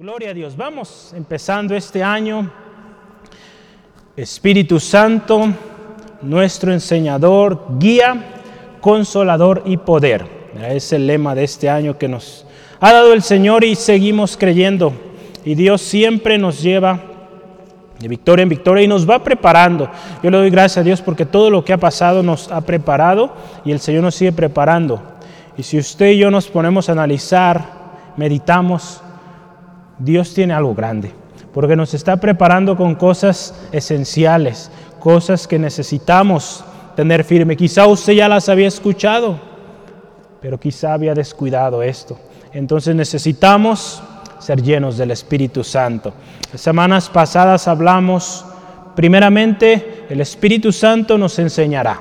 [0.00, 0.56] Gloria a Dios.
[0.56, 2.50] Vamos empezando este año.
[4.16, 5.52] Espíritu Santo,
[6.22, 8.16] nuestro enseñador, guía,
[8.80, 10.24] consolador y poder.
[10.70, 12.46] Es el lema de este año que nos
[12.80, 14.94] ha dado el Señor y seguimos creyendo.
[15.44, 16.98] Y Dios siempre nos lleva
[17.98, 19.90] de victoria en victoria y nos va preparando.
[20.22, 23.34] Yo le doy gracias a Dios porque todo lo que ha pasado nos ha preparado
[23.66, 25.02] y el Señor nos sigue preparando.
[25.58, 29.02] Y si usted y yo nos ponemos a analizar, meditamos,
[30.00, 31.12] Dios tiene algo grande,
[31.52, 36.64] porque nos está preparando con cosas esenciales, cosas que necesitamos
[36.96, 37.54] tener firme.
[37.56, 39.38] Quizá usted ya las había escuchado,
[40.40, 42.18] pero quizá había descuidado esto.
[42.52, 44.02] Entonces necesitamos
[44.38, 46.14] ser llenos del Espíritu Santo.
[46.50, 48.44] Las semanas pasadas hablamos,
[48.96, 52.00] primeramente, el Espíritu Santo nos enseñará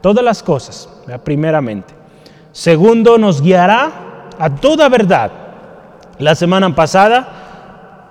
[0.00, 0.88] todas las cosas,
[1.24, 1.92] primeramente.
[2.52, 5.32] Segundo, nos guiará a toda verdad
[6.18, 7.41] la semana pasada,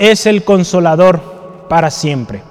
[0.02, 1.22] es el consolador
[1.70, 2.42] para siempre.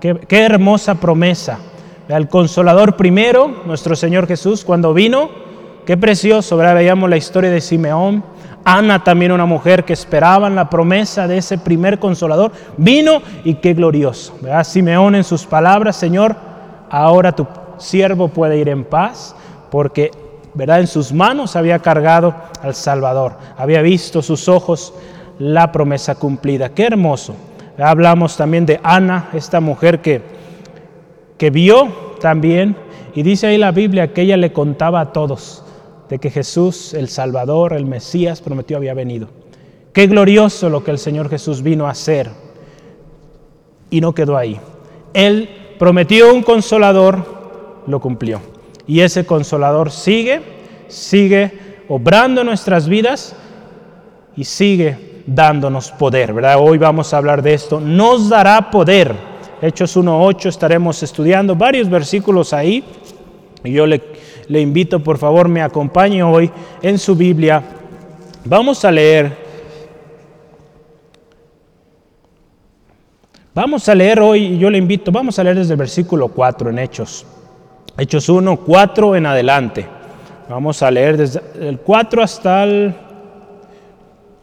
[0.00, 1.60] Qué, hermosa promesa.
[2.08, 5.30] El consolador primero, nuestro Señor Jesús, cuando vino,
[5.86, 8.24] qué precioso, veíamos la historia de Simeón,
[8.64, 13.74] Ana también una mujer que esperaban la promesa de ese primer consolador, vino y qué
[13.74, 14.36] glorioso.
[14.64, 16.34] Simeón en sus palabras, Señor,
[16.90, 17.46] ahora tu
[17.78, 19.36] siervo puede ir en paz
[19.70, 20.10] porque
[20.54, 20.80] ¿verdad?
[20.80, 24.92] En sus manos había cargado al Salvador, había visto sus ojos
[25.38, 26.70] la promesa cumplida.
[26.70, 27.34] Qué hermoso.
[27.78, 30.20] Hablamos también de Ana, esta mujer que,
[31.36, 32.76] que vio también,
[33.14, 35.64] y dice ahí la Biblia que ella le contaba a todos
[36.08, 39.28] de que Jesús, el Salvador, el Mesías, prometió había venido.
[39.92, 42.30] Qué glorioso lo que el Señor Jesús vino a hacer.
[43.90, 44.58] Y no quedó ahí.
[45.14, 48.40] Él prometió un consolador, lo cumplió.
[48.86, 50.40] Y ese consolador sigue,
[50.88, 51.52] sigue
[51.88, 53.34] obrando nuestras vidas
[54.36, 56.56] y sigue dándonos poder, ¿verdad?
[56.58, 57.80] Hoy vamos a hablar de esto.
[57.80, 59.14] Nos dará poder.
[59.60, 62.84] Hechos 1.8 estaremos estudiando varios versículos ahí.
[63.62, 64.00] Y yo le,
[64.48, 67.62] le invito, por favor, me acompañe hoy en su Biblia.
[68.44, 69.48] Vamos a leer.
[73.54, 76.70] Vamos a leer hoy, y yo le invito, vamos a leer desde el versículo 4
[76.70, 77.26] en Hechos.
[77.98, 79.86] Hechos 1, 4 en adelante.
[80.48, 82.94] Vamos a leer desde el 4 hasta el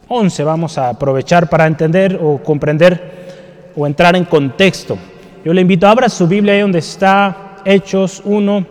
[0.08, 0.44] 11.
[0.44, 4.96] Vamos a aprovechar para entender o comprender o entrar en contexto.
[5.44, 8.66] Yo le invito, a abra su Biblia ahí donde está Hechos 1.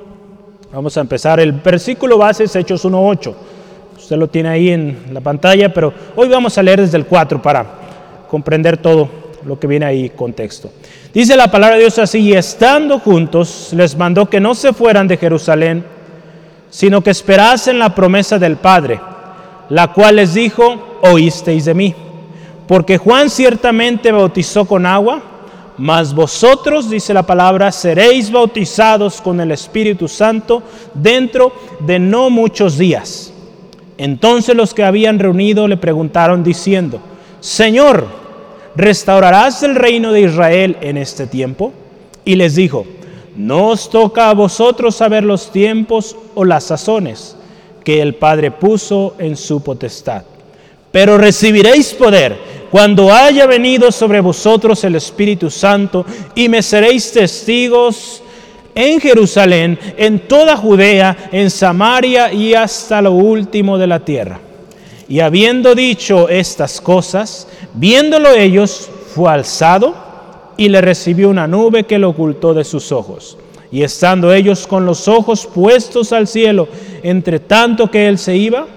[0.73, 1.40] Vamos a empezar.
[1.40, 3.35] El versículo base es Hechos 1, 8.
[3.97, 7.41] Usted lo tiene ahí en la pantalla, pero hoy vamos a leer desde el 4
[7.41, 7.66] para
[8.29, 9.07] comprender todo
[9.46, 10.72] lo que viene ahí contexto.
[11.13, 15.07] Dice la palabra de Dios así, y estando juntos les mandó que no se fueran
[15.07, 15.85] de Jerusalén,
[16.69, 19.00] sino que esperasen la promesa del Padre,
[19.70, 21.96] la cual les dijo, oísteis de mí.
[22.68, 25.22] Porque Juan ciertamente bautizó con agua,
[25.78, 32.78] mas vosotros, dice la palabra, seréis bautizados con el Espíritu Santo dentro de no muchos
[32.78, 33.34] días.
[33.98, 37.00] Entonces los que habían reunido le preguntaron diciendo,
[37.40, 38.08] Señor,
[38.76, 41.72] ¿restaurarás el reino de Israel en este tiempo?
[42.24, 42.86] Y les dijo,
[43.36, 47.34] no os toca a vosotros saber los tiempos o las sazones
[47.85, 50.23] que el Padre puso en su potestad.
[50.91, 52.35] Pero recibiréis poder
[52.72, 58.22] cuando haya venido sobre vosotros el Espíritu Santo y me seréis testigos
[58.73, 64.40] en Jerusalén, en toda Judea, en Samaria y hasta lo último de la tierra.
[65.07, 69.96] Y habiendo dicho estas cosas, viéndolo ellos, fue alzado
[70.57, 73.38] y le recibió una nube que lo ocultó de sus ojos.
[73.72, 76.68] Y estando ellos con los ojos puestos al cielo,
[77.03, 78.68] entre tanto que él se iba,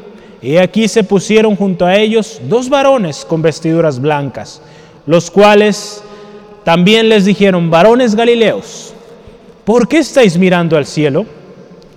[0.40, 4.62] y aquí se pusieron junto a ellos dos varones con vestiduras blancas,
[5.06, 6.02] los cuales
[6.64, 8.92] también les dijeron, varones galileos,
[9.64, 11.26] ¿por qué estáis mirando al cielo?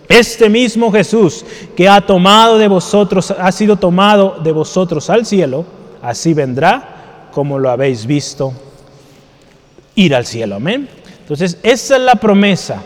[0.08, 5.66] Este mismo Jesús que ha tomado de vosotros, ha sido tomado de vosotros al cielo,
[6.02, 8.54] así vendrá como lo habéis visto
[9.96, 10.56] ir al cielo.
[10.56, 10.90] Amén.
[11.32, 12.84] Entonces, esa es la promesa.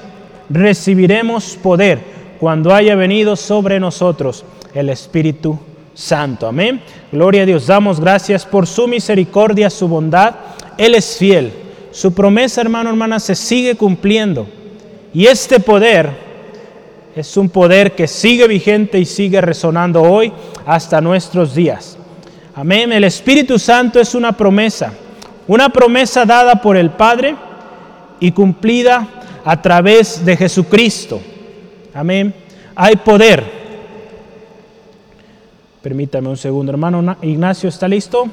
[0.51, 1.99] Recibiremos poder
[2.39, 4.45] cuando haya venido sobre nosotros
[4.75, 5.57] el Espíritu
[5.95, 6.45] Santo.
[6.45, 6.79] Amén.
[7.11, 7.65] Gloria a Dios.
[7.65, 10.35] Damos gracias por su misericordia, su bondad.
[10.77, 11.51] Él es fiel.
[11.89, 14.45] Su promesa, hermano, hermana, se sigue cumpliendo.
[15.11, 16.11] Y este poder
[17.15, 20.31] es un poder que sigue vigente y sigue resonando hoy
[20.67, 21.97] hasta nuestros días.
[22.53, 22.93] Amén.
[22.93, 24.93] El Espíritu Santo es una promesa,
[25.47, 27.35] una promesa dada por el Padre
[28.19, 29.07] y cumplida
[29.43, 31.21] a través de Jesucristo.
[31.93, 32.33] Amén.
[32.75, 33.65] Hay poder.
[35.81, 38.27] Permítame un segundo, hermano Ignacio, ¿está listo?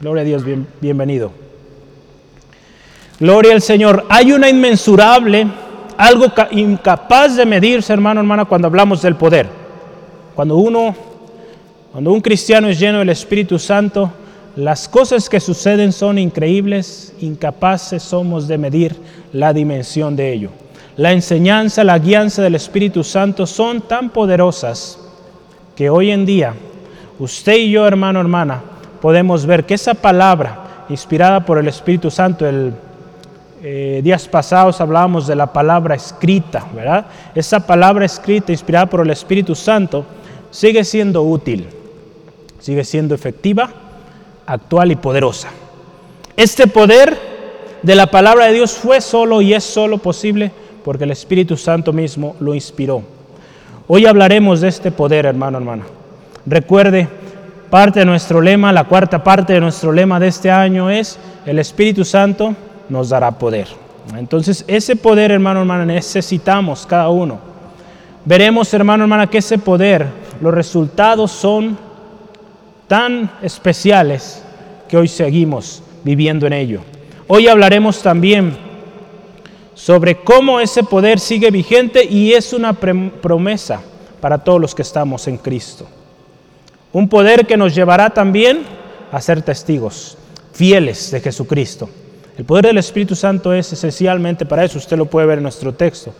[0.00, 0.42] Gloria a Dios,
[0.80, 1.30] bienvenido.
[3.18, 4.04] Gloria al Señor.
[4.10, 5.46] Hay una inmensurable,
[5.96, 9.48] algo incapaz de medirse, hermano, hermana, cuando hablamos del poder.
[10.34, 10.94] Cuando uno,
[11.92, 14.12] cuando un cristiano es lleno del Espíritu Santo,
[14.56, 18.96] las cosas que suceden son increíbles, incapaces somos de medir
[19.34, 20.50] la dimensión de ello.
[20.96, 24.98] La enseñanza, la guianza del Espíritu Santo son tan poderosas
[25.76, 26.54] que hoy en día,
[27.18, 28.62] usted y yo, hermano, hermana,
[29.02, 32.72] podemos ver que esa palabra inspirada por el Espíritu Santo, el
[33.62, 37.06] eh, días pasados hablábamos de la palabra escrita, ¿verdad?
[37.34, 40.06] Esa palabra escrita inspirada por el Espíritu Santo
[40.50, 41.66] sigue siendo útil,
[42.58, 43.70] sigue siendo efectiva
[44.46, 45.48] actual y poderosa.
[46.36, 47.18] Este poder
[47.82, 50.50] de la palabra de Dios fue solo y es solo posible
[50.84, 53.02] porque el Espíritu Santo mismo lo inspiró.
[53.88, 55.84] Hoy hablaremos de este poder, hermano, hermana.
[56.44, 57.08] Recuerde,
[57.70, 61.58] parte de nuestro lema, la cuarta parte de nuestro lema de este año es, el
[61.58, 62.54] Espíritu Santo
[62.88, 63.68] nos dará poder.
[64.16, 67.38] Entonces, ese poder, hermano, hermana, necesitamos cada uno.
[68.24, 70.06] Veremos, hermano, hermana, que ese poder,
[70.40, 71.78] los resultados son
[72.88, 74.42] tan especiales
[74.88, 76.80] que hoy seguimos viviendo en ello.
[77.26, 78.56] Hoy hablaremos también
[79.74, 83.82] sobre cómo ese poder sigue vigente y es una promesa
[84.20, 85.86] para todos los que estamos en Cristo.
[86.92, 88.62] Un poder que nos llevará también
[89.12, 90.16] a ser testigos
[90.52, 91.90] fieles de Jesucristo.
[92.38, 95.74] El poder del Espíritu Santo es esencialmente para eso, usted lo puede ver en nuestro
[95.74, 96.14] texto.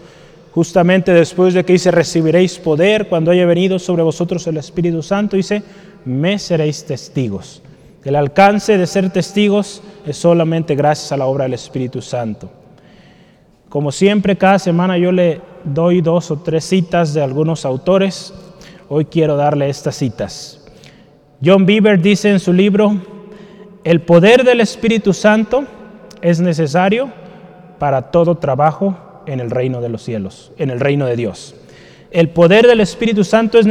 [0.53, 5.37] Justamente después de que dice, recibiréis poder cuando haya venido sobre vosotros el Espíritu Santo,
[5.37, 5.63] dice,
[6.07, 7.63] me seréis testigos.
[8.05, 12.49] El alcance de ser testigos es solamente gracias a la obra del Espíritu Santo.
[13.69, 18.33] Como siempre, cada semana yo le doy dos o tres citas de algunos autores.
[18.89, 20.65] Hoy quiero darle estas citas.
[21.45, 22.95] John Bieber dice en su libro,
[23.83, 25.65] el poder del Espíritu Santo
[26.23, 27.11] es necesario
[27.81, 31.57] para todo trabajo en el reino de los cielos, en el reino de Dios.
[32.13, 33.67] El poder del Espíritu Santo es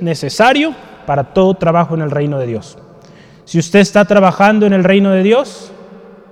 [0.00, 0.74] necesario
[1.06, 2.78] para todo trabajo en el reino de Dios.
[3.44, 5.72] Si usted está trabajando en el reino de Dios,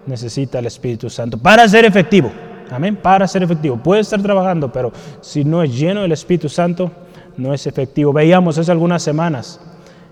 [0.07, 2.31] necesita el Espíritu Santo para ser efectivo.
[2.71, 3.77] Amén, para ser efectivo.
[3.77, 6.91] Puede estar trabajando, pero si no es lleno del Espíritu Santo,
[7.37, 8.13] no es efectivo.
[8.13, 9.61] Veíamos hace algunas semanas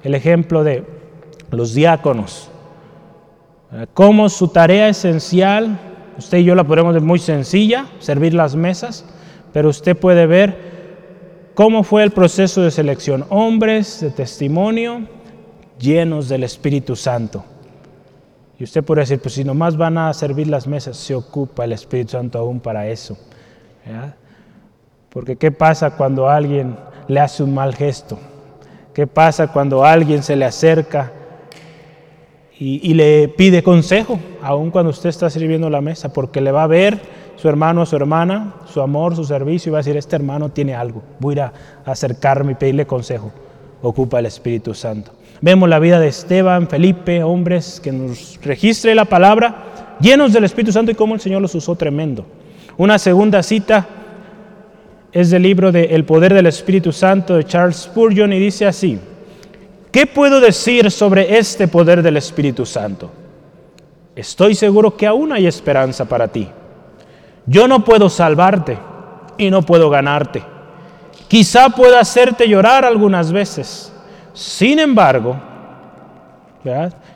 [0.03, 0.85] el ejemplo de
[1.51, 2.51] los diáconos.
[3.95, 5.79] Cómo su tarea esencial,
[6.19, 9.05] usted y yo la podemos ver muy sencilla, servir las mesas,
[9.53, 10.80] pero usted puede ver
[11.61, 13.27] cómo fue el proceso de selección.
[13.29, 15.03] Hombres de testimonio,
[15.79, 17.45] llenos del Espíritu Santo.
[18.59, 21.73] Y usted puede decir, pues si nomás van a servir las mesas, se ocupa el
[21.73, 23.19] Espíritu Santo aún para eso.
[25.11, 26.79] Porque ¿qué pasa cuando alguien
[27.09, 28.19] le hace un mal gesto?
[28.95, 31.13] ¿Qué pasa cuando alguien se le acerca
[32.59, 36.11] y, y, le pide consejo, aun cuando usted está sirviendo la mesa?
[36.11, 39.79] Porque le va a ver su hermano su hermana, su amor, su servicio, y va
[39.79, 41.53] a decir, este hermano tiene algo, voy a ir a
[41.87, 43.33] acercarme y pedirle consejo.
[43.83, 45.13] Ocupa el Espíritu Santo.
[45.41, 50.73] Vemos la vida de Esteban, Felipe, hombres que nos registre la palabra, llenos del Espíritu
[50.73, 52.27] Santo y cómo el Señor los usó tremendo.
[52.77, 53.87] Una segunda cita
[55.11, 58.99] es del libro de El poder del Espíritu Santo de Charles Spurgeon y dice así,
[59.91, 63.11] ¿qué puedo decir sobre este poder del Espíritu Santo?
[64.15, 66.47] Estoy seguro que aún hay esperanza para ti.
[67.47, 68.79] Yo no puedo salvarte
[69.39, 70.43] y no puedo ganarte.
[71.29, 73.91] Quizá pueda hacerte llorar algunas veces
[74.33, 75.37] sin embargo,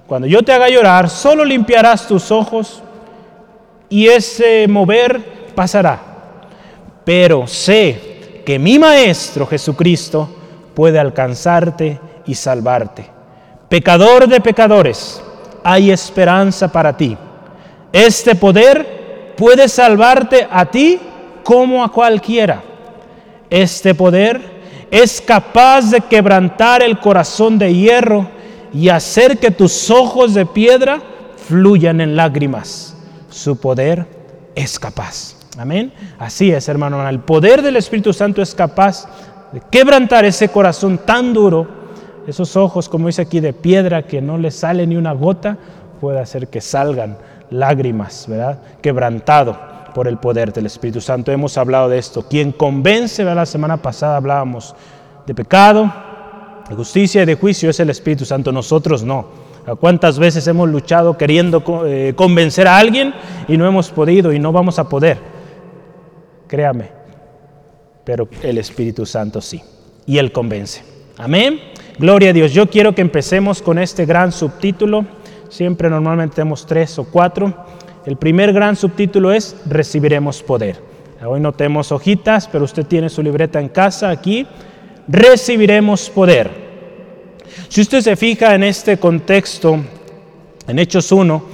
[0.07, 2.83] cuando yo te haga llorar, solo limpiarás tus ojos
[3.88, 6.00] y ese mover pasará.
[7.04, 10.28] Pero sé que mi Maestro Jesucristo
[10.75, 13.07] puede alcanzarte y salvarte.
[13.69, 15.23] Pecador de pecadores,
[15.62, 17.16] hay esperanza para ti.
[17.93, 19.03] Este poder
[19.37, 20.99] puede salvarte a ti
[21.43, 22.62] como a cualquiera.
[23.50, 24.41] Este poder
[24.91, 28.29] es capaz de quebrantar el corazón de hierro
[28.73, 31.00] y hacer que tus ojos de piedra
[31.49, 32.97] fluyan en lágrimas.
[33.31, 34.07] Su poder
[34.55, 35.37] es capaz.
[35.59, 35.93] Amén.
[36.19, 37.07] Así es, hermano.
[37.09, 39.07] El poder del Espíritu Santo es capaz
[39.53, 41.69] de quebrantar ese corazón tan duro,
[42.26, 45.57] esos ojos, como dice aquí, de piedra que no le sale ni una gota,
[46.00, 47.19] puede hacer que salgan
[47.54, 48.58] lágrimas, ¿verdad?
[48.82, 49.56] Quebrantado
[49.94, 51.30] por el poder del Espíritu Santo.
[51.30, 52.26] Hemos hablado de esto.
[52.28, 54.75] Quien convence, la semana pasada hablábamos
[55.25, 55.92] de pecado,
[56.68, 59.44] de justicia y de juicio es el Espíritu Santo, nosotros no.
[59.80, 63.14] ¿Cuántas veces hemos luchado queriendo eh, convencer a alguien
[63.49, 65.18] y no hemos podido y no vamos a poder?
[66.46, 66.90] Créame,
[68.04, 69.62] pero el Espíritu Santo sí,
[70.04, 70.82] y Él convence.
[71.16, 71.61] Amén.
[71.99, 72.52] Gloria a Dios.
[72.52, 75.06] Yo quiero que empecemos con este gran subtítulo
[75.54, 77.54] siempre normalmente tenemos tres o cuatro.
[78.04, 80.80] El primer gran subtítulo es Recibiremos poder.
[81.25, 84.46] Hoy no tenemos hojitas, pero usted tiene su libreta en casa aquí.
[85.06, 86.50] Recibiremos poder.
[87.68, 89.78] Si usted se fija en este contexto,
[90.66, 91.44] en Hechos 1,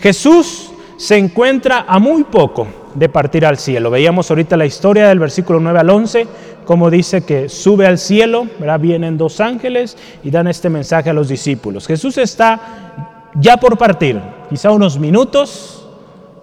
[0.00, 3.90] Jesús se encuentra a muy poco de partir al cielo.
[3.90, 6.26] Veíamos ahorita la historia del versículo 9 al 11,
[6.66, 8.46] como dice que sube al cielo,
[8.80, 11.86] vienen dos ángeles y dan este mensaje a los discípulos.
[11.86, 15.86] Jesús está ya por partir, quizá unos minutos,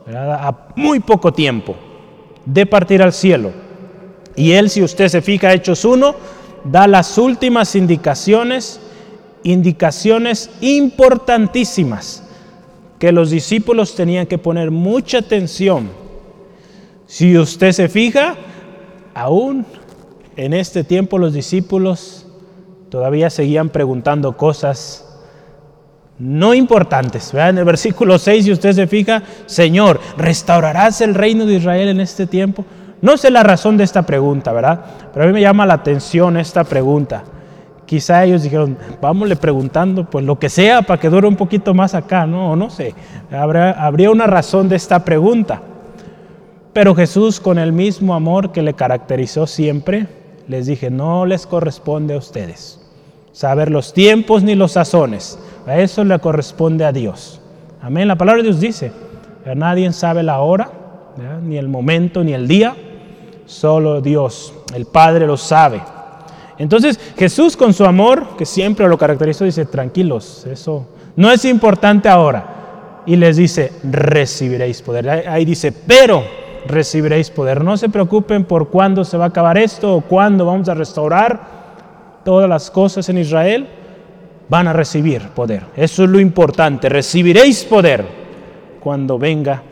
[0.08, 1.76] a muy poco tiempo
[2.46, 3.52] de partir al cielo.
[4.36, 6.16] Y él, si usted se fija, Hechos 1,
[6.66, 8.80] da las últimas indicaciones,
[9.44, 12.24] indicaciones importantísimas
[13.00, 15.90] que los discípulos tenían que poner mucha atención.
[17.06, 18.36] Si usted se fija,
[19.14, 19.66] aún
[20.36, 22.26] en este tiempo los discípulos
[22.90, 25.13] todavía seguían preguntando cosas
[26.24, 27.34] no importantes.
[27.34, 32.00] En el versículo 6, si usted se fija, Señor, ¿restaurarás el reino de Israel en
[32.00, 32.64] este tiempo?
[33.02, 34.80] No sé la razón de esta pregunta, ¿verdad?
[35.14, 37.24] Pero a mí me llama la atención esta pregunta.
[37.86, 41.94] Quizá ellos dijeron, vámosle preguntando, pues lo que sea para que dure un poquito más
[41.94, 42.56] acá, ¿no?
[42.56, 42.96] no sé,
[43.30, 45.62] habría una razón de esta pregunta.
[46.72, 50.08] Pero Jesús, con el mismo amor que le caracterizó siempre,
[50.48, 52.83] les dije, no les corresponde a ustedes
[53.34, 55.38] saber los tiempos ni los sazones.
[55.68, 57.42] A eso le corresponde a Dios.
[57.82, 58.08] Amén.
[58.08, 58.94] La palabra de Dios dice,
[59.56, 60.72] nadie sabe la hora,
[61.44, 62.76] ni el momento, ni el día,
[63.46, 65.82] solo Dios, el Padre lo sabe.
[66.58, 72.08] Entonces Jesús con su amor, que siempre lo caracterizó, dice, tranquilos, eso no es importante
[72.08, 73.02] ahora.
[73.06, 75.28] Y les dice, recibiréis poder.
[75.28, 76.24] Ahí dice, pero
[76.68, 77.62] recibiréis poder.
[77.62, 81.63] No se preocupen por cuándo se va a acabar esto o cuándo vamos a restaurar
[82.24, 83.68] todas las cosas en Israel.
[84.50, 85.64] Van a recibir poder.
[85.76, 86.90] Eso es lo importante.
[86.90, 88.06] Recibiréis poder
[88.80, 89.64] cuando venga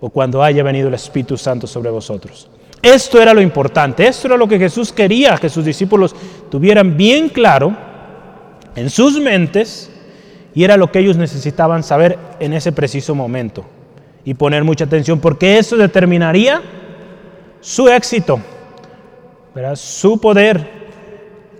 [0.00, 2.50] o cuando haya venido el Espíritu Santo sobre vosotros.
[2.82, 6.14] Esto era lo importante, esto era lo que Jesús quería que sus discípulos
[6.50, 7.76] tuvieran bien claro
[8.76, 9.90] en sus mentes
[10.54, 13.64] y era lo que ellos necesitaban saber en ese preciso momento
[14.24, 16.62] y poner mucha atención porque eso determinaría
[17.60, 18.38] su éxito,
[19.74, 20.75] su poder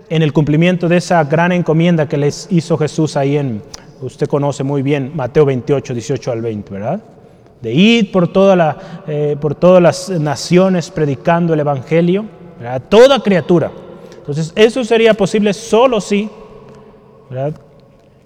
[0.09, 3.61] en el cumplimiento de esa gran encomienda que les hizo Jesús ahí en,
[4.01, 7.01] usted conoce muy bien, Mateo 28, 18 al 20, ¿verdad?
[7.61, 8.31] de ir por,
[9.07, 12.25] eh, por todas las naciones predicando el Evangelio
[12.65, 13.71] a toda criatura.
[14.17, 16.29] Entonces, eso sería posible solo si,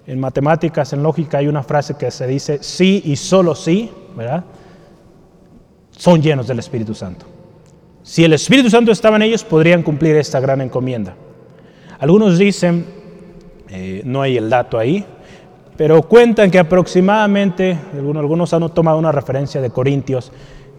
[0.06, 4.44] en matemáticas, en lógica, hay una frase que se dice sí y solo sí, ¿verdad?
[5.96, 7.26] son llenos del Espíritu Santo.
[8.02, 11.14] Si el Espíritu Santo estaba en ellos, podrían cumplir esta gran encomienda.
[12.02, 12.84] Algunos dicen,
[13.68, 15.04] eh, no hay el dato ahí,
[15.76, 20.32] pero cuentan que aproximadamente, algunos han tomado una referencia de Corintios,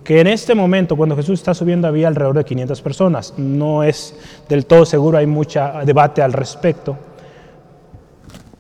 [0.04, 3.36] que en este momento, cuando Jesús está subiendo, había alrededor de 500 personas.
[3.38, 4.14] No es
[4.50, 6.98] del todo seguro, hay mucho debate al respecto.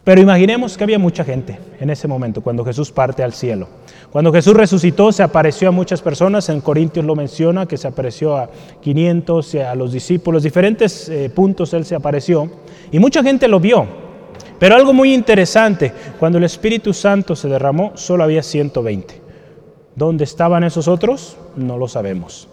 [0.03, 3.69] Pero imaginemos que había mucha gente en ese momento, cuando Jesús parte al cielo.
[4.11, 8.35] Cuando Jesús resucitó, se apareció a muchas personas, en Corintios lo menciona, que se apareció
[8.35, 8.49] a
[8.81, 12.51] 500, a los discípulos, diferentes eh, puntos él se apareció,
[12.91, 13.87] y mucha gente lo vio.
[14.59, 19.21] Pero algo muy interesante, cuando el Espíritu Santo se derramó, solo había 120.
[19.95, 21.37] ¿Dónde estaban esos otros?
[21.55, 22.49] No lo sabemos.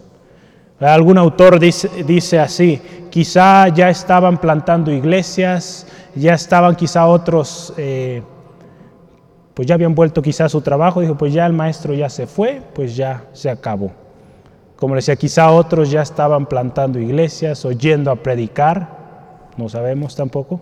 [0.79, 2.81] Algún autor dice, así,
[3.11, 8.21] quizá ya estaban plantando iglesias, ya estaban quizá otros, eh,
[9.53, 12.27] pues ya habían vuelto quizá a su trabajo, dijo, pues ya el maestro ya se
[12.27, 13.91] fue, pues ya se acabó.
[14.75, 20.61] Como decía, quizá otros ya estaban plantando iglesias o yendo a predicar, no sabemos tampoco.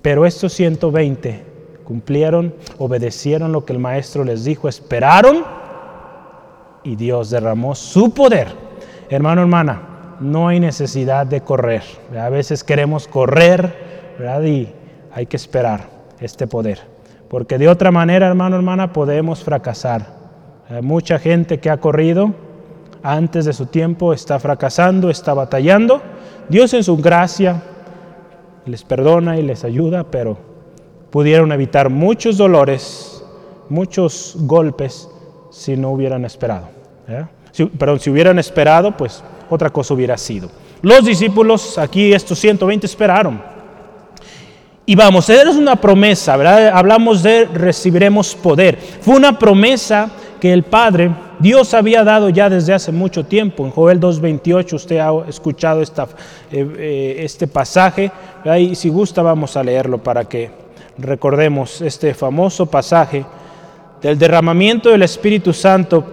[0.00, 1.44] Pero estos 120
[1.84, 5.44] cumplieron, obedecieron lo que el maestro les dijo, esperaron
[6.82, 8.48] y Dios derramó su poder.
[9.10, 11.82] Hermano, hermana, no hay necesidad de correr.
[12.18, 13.89] A veces queremos correr
[14.44, 14.68] y
[15.12, 15.88] hay que esperar
[16.20, 16.80] este poder.
[17.28, 20.06] Porque de otra manera, hermano, hermana, podemos fracasar.
[20.68, 22.34] Hay mucha gente que ha corrido
[23.02, 26.02] antes de su tiempo está fracasando, está batallando.
[26.48, 27.62] Dios en su gracia
[28.66, 30.36] les perdona y les ayuda, pero
[31.10, 33.24] pudieron evitar muchos dolores,
[33.68, 35.08] muchos golpes
[35.50, 36.68] si no hubieran esperado.
[37.78, 40.50] pero si hubieran esperado, pues otra cosa hubiera sido.
[40.82, 43.42] Los discípulos, aquí estos 120, esperaron.
[44.86, 46.68] Y vamos, es una promesa, ¿verdad?
[46.74, 48.76] Hablamos de recibiremos poder.
[49.00, 50.10] Fue una promesa
[50.40, 53.64] que el Padre, Dios había dado ya desde hace mucho tiempo.
[53.64, 56.04] En Joel 2.28 usted ha escuchado esta,
[56.50, 58.10] eh, eh, este pasaje.
[58.58, 60.50] Y si gusta vamos a leerlo para que
[60.98, 63.24] recordemos este famoso pasaje
[64.00, 66.04] del derramamiento del Espíritu Santo,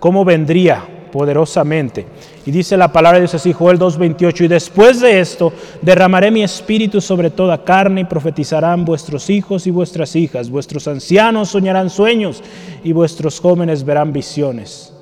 [0.00, 0.82] cómo vendría
[1.12, 2.06] poderosamente.
[2.44, 5.52] Y dice la palabra de Dios así, Joel 2.28, y después de esto
[5.82, 11.50] derramaré mi espíritu sobre toda carne y profetizarán vuestros hijos y vuestras hijas, vuestros ancianos
[11.50, 12.42] soñarán sueños
[12.82, 14.92] y vuestros jóvenes verán visiones.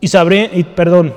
[0.00, 1.12] Y sabré, y, perdón,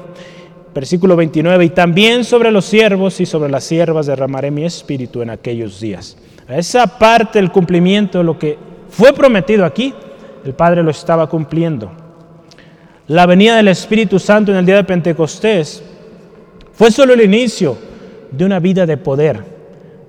[0.74, 5.30] versículo 29, y también sobre los siervos y sobre las siervas derramaré mi espíritu en
[5.30, 6.18] aquellos días.
[6.48, 8.58] Esa parte del cumplimiento de lo que
[8.90, 9.94] fue prometido aquí,
[10.44, 11.92] el Padre lo estaba cumpliendo.
[13.10, 15.82] La venida del Espíritu Santo en el día de Pentecostés
[16.74, 17.76] fue solo el inicio
[18.30, 19.44] de una vida de poder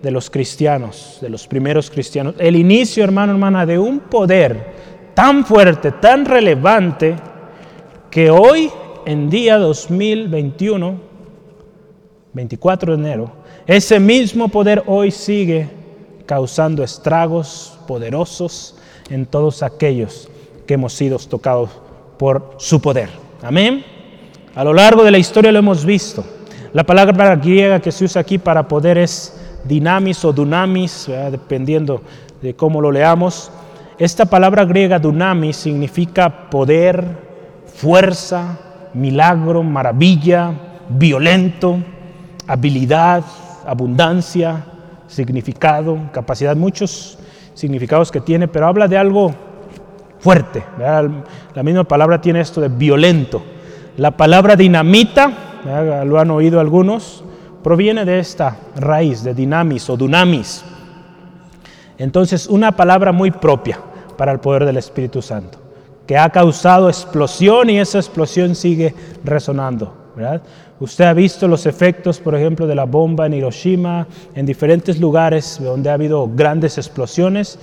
[0.03, 2.35] de los cristianos, de los primeros cristianos.
[2.37, 4.75] El inicio, hermano, hermana, de un poder
[5.15, 7.17] tan fuerte, tan relevante,
[8.11, 8.71] que hoy,
[9.07, 11.01] en día 2021,
[12.35, 13.33] 24 de enero,
[13.67, 15.71] ese mismo poder hoy sigue
[16.27, 18.77] causando estragos poderosos
[19.09, 20.29] en todos aquellos
[20.67, 21.71] que hemos sido tocados
[22.21, 23.09] por su poder.
[23.43, 23.83] Amén.
[24.55, 26.23] A lo largo de la historia lo hemos visto.
[26.75, 32.03] La palabra griega que se usa aquí para poder es dinamis o dunamis, dependiendo
[32.43, 33.51] de cómo lo leamos.
[33.99, 37.03] Esta palabra griega dunamis significa poder,
[37.65, 38.59] fuerza,
[38.93, 40.53] milagro, maravilla,
[40.91, 41.79] violento,
[42.47, 43.25] habilidad,
[43.67, 44.67] abundancia,
[45.09, 47.19] significado, capacidad, muchos
[47.55, 49.35] significados que tiene, pero habla de algo
[50.21, 50.63] fuerte.
[50.79, 53.43] La misma palabra tiene esto de violento.
[53.97, 55.33] La palabra dinamita,
[56.07, 57.25] lo han oído algunos,
[57.63, 60.65] proviene de esta raíz de dinamis o dunamis.
[61.99, 63.79] Entonces, una palabra muy propia
[64.17, 65.59] para el poder del Espíritu Santo,
[66.07, 69.97] que ha causado explosión y esa explosión sigue resonando.
[70.81, 75.59] Usted ha visto los efectos, por ejemplo, de la bomba en Hiroshima, en diferentes lugares
[75.63, 77.59] donde ha habido grandes explosiones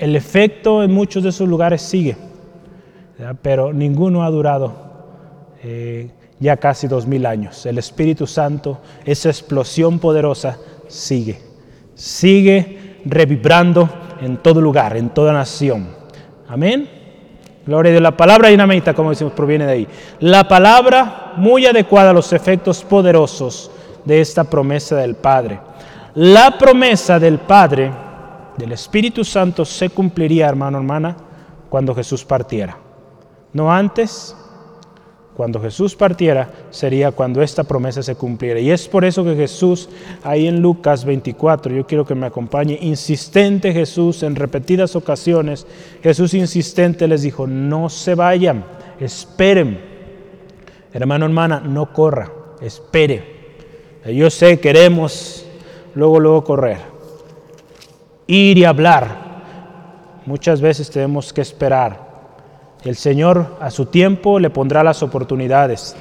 [0.00, 2.16] el efecto en muchos de esos lugares sigue,
[3.42, 4.72] pero ninguno ha durado
[5.62, 7.66] eh, ya casi dos mil años.
[7.66, 10.56] El Espíritu Santo, esa explosión poderosa,
[10.88, 11.38] sigue,
[11.94, 13.90] sigue revibrando
[14.22, 15.88] en todo lugar, en toda nación.
[16.48, 16.88] Amén.
[17.66, 18.02] Gloria a Dios.
[18.02, 19.88] La palabra dinamita, como decimos, proviene de ahí.
[20.20, 23.70] La palabra muy adecuada a los efectos poderosos
[24.06, 25.60] de esta promesa del Padre.
[26.14, 27.92] La promesa del Padre
[28.60, 31.16] del Espíritu Santo se cumpliría, hermano, hermana,
[31.70, 32.76] cuando Jesús partiera.
[33.52, 34.36] No antes,
[35.34, 38.60] cuando Jesús partiera, sería cuando esta promesa se cumpliera.
[38.60, 39.88] Y es por eso que Jesús,
[40.22, 45.66] ahí en Lucas 24, yo quiero que me acompañe, insistente Jesús en repetidas ocasiones,
[46.02, 48.64] Jesús insistente les dijo, no se vayan,
[49.00, 49.80] esperen.
[50.92, 53.40] Hermano, hermana, no corra, espere.
[54.04, 55.46] Yo sé, queremos
[55.94, 56.89] luego, luego correr
[58.30, 59.30] ir y hablar.
[60.26, 62.08] Muchas veces tenemos que esperar.
[62.84, 65.96] El Señor a su tiempo le pondrá las oportunidades.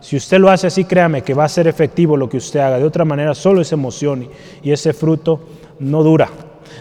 [0.00, 2.78] Si usted lo hace así, créame que va a ser efectivo lo que usted haga.
[2.78, 4.28] De otra manera, solo esa emoción
[4.62, 5.40] y ese fruto
[5.80, 6.28] no dura.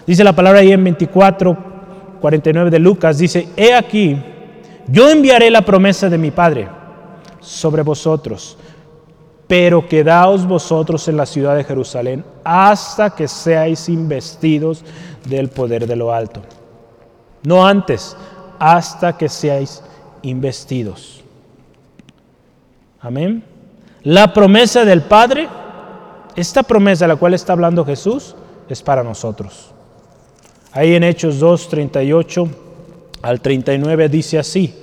[0.05, 1.57] Dice la palabra ahí en 24,
[2.19, 4.21] 49 de Lucas, dice, he aquí,
[4.87, 6.67] yo enviaré la promesa de mi Padre
[7.39, 8.57] sobre vosotros
[9.53, 14.83] pero quedaos vosotros en la ciudad de Jerusalén hasta que seáis investidos
[15.25, 16.41] del poder de lo alto.
[17.43, 18.17] No antes,
[18.57, 19.83] hasta que seáis
[20.23, 21.21] investidos.
[22.99, 23.43] Amén.
[24.01, 25.47] La promesa del Padre,
[26.35, 28.35] esta promesa a la cual está hablando Jesús,
[28.67, 29.69] es para nosotros.
[30.71, 32.49] Ahí en Hechos 2, 38
[33.21, 34.73] al 39 dice así.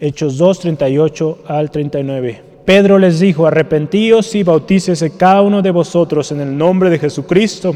[0.00, 2.53] Hechos 2, 38 al 39.
[2.64, 7.74] Pedro les dijo, arrepentíos y bautícese cada uno de vosotros en el nombre de Jesucristo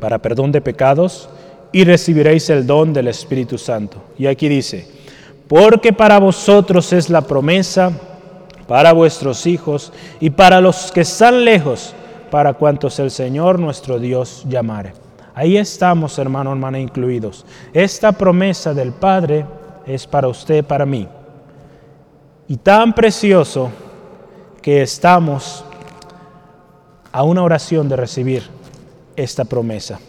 [0.00, 1.28] para perdón de pecados
[1.70, 4.02] y recibiréis el don del Espíritu Santo.
[4.16, 4.88] Y aquí dice,
[5.48, 7.92] porque para vosotros es la promesa,
[8.66, 11.94] para vuestros hijos y para los que están lejos,
[12.30, 14.94] para cuantos el Señor nuestro Dios llamare.
[15.34, 17.44] Ahí estamos, hermano, hermana, incluidos.
[17.74, 19.44] Esta promesa del Padre
[19.86, 21.06] es para usted, para mí.
[22.48, 23.70] Y tan precioso
[24.66, 25.64] que estamos
[27.12, 28.42] a una oración de recibir
[29.14, 30.00] esta promesa.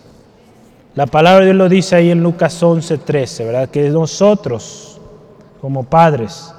[0.95, 3.69] La palabra de Dios lo dice ahí en Lucas 11, 13, ¿verdad?
[3.69, 4.99] Que nosotros,
[5.61, 6.51] como padres,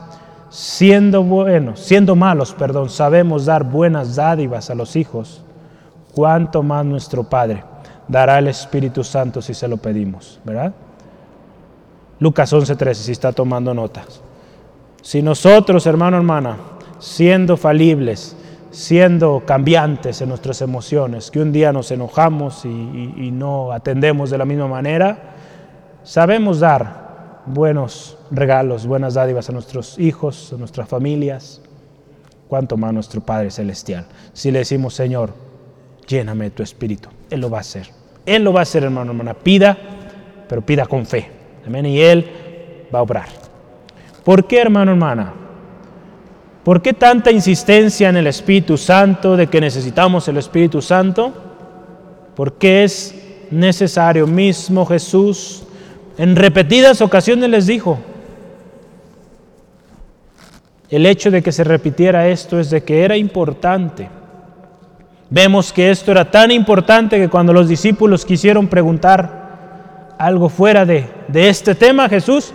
[0.49, 5.43] siendo buenos, siendo malos, perdón, sabemos dar buenas dádivas a los hijos,
[6.15, 7.65] cuánto más nuestro Padre
[8.07, 10.73] dará el Espíritu Santo si se lo pedimos, ¿verdad?
[12.21, 14.21] Lucas 11, 13, si está tomando notas.
[15.03, 18.37] Si nosotros, hermano, hermana, siendo falibles,
[18.71, 24.45] siendo cambiantes en nuestras emociones, que un día nos enojamos y, no atendemos de la
[24.45, 25.35] misma manera,
[26.03, 31.63] sabemos dar buenos regalos, buenas dádivas a nuestros hijos, a nuestras familias,
[32.49, 34.07] cuanto más nuestro Padre Celestial.
[34.33, 35.33] Si le decimos, Señor,
[36.07, 37.89] lléname tu espíritu, Él lo va a hacer.
[38.27, 39.33] Él lo va a hacer, hermano, hermana.
[39.33, 39.79] Pida,
[40.47, 41.31] pero pida con fe.
[41.67, 41.87] Amén.
[41.87, 42.31] Y Él
[42.95, 43.29] va a obrar.
[44.23, 45.33] ¿Por qué, hermano, hermana?
[46.69, 51.33] ¿Por qué tanta insistencia en el Espíritu Santo, de que necesitamos el Espíritu Santo?
[52.37, 53.15] Porque es
[53.51, 54.27] necesario.
[54.27, 55.63] Mismo Jesús
[56.19, 57.99] en repetidas ocasiones les dijo,
[60.91, 64.11] el hecho de que se repitiera esto es de que era importante.
[65.31, 71.09] Vemos que esto era tan importante que cuando los discípulos quisieron preguntar algo fuera de,
[71.29, 72.53] de este tema, Jesús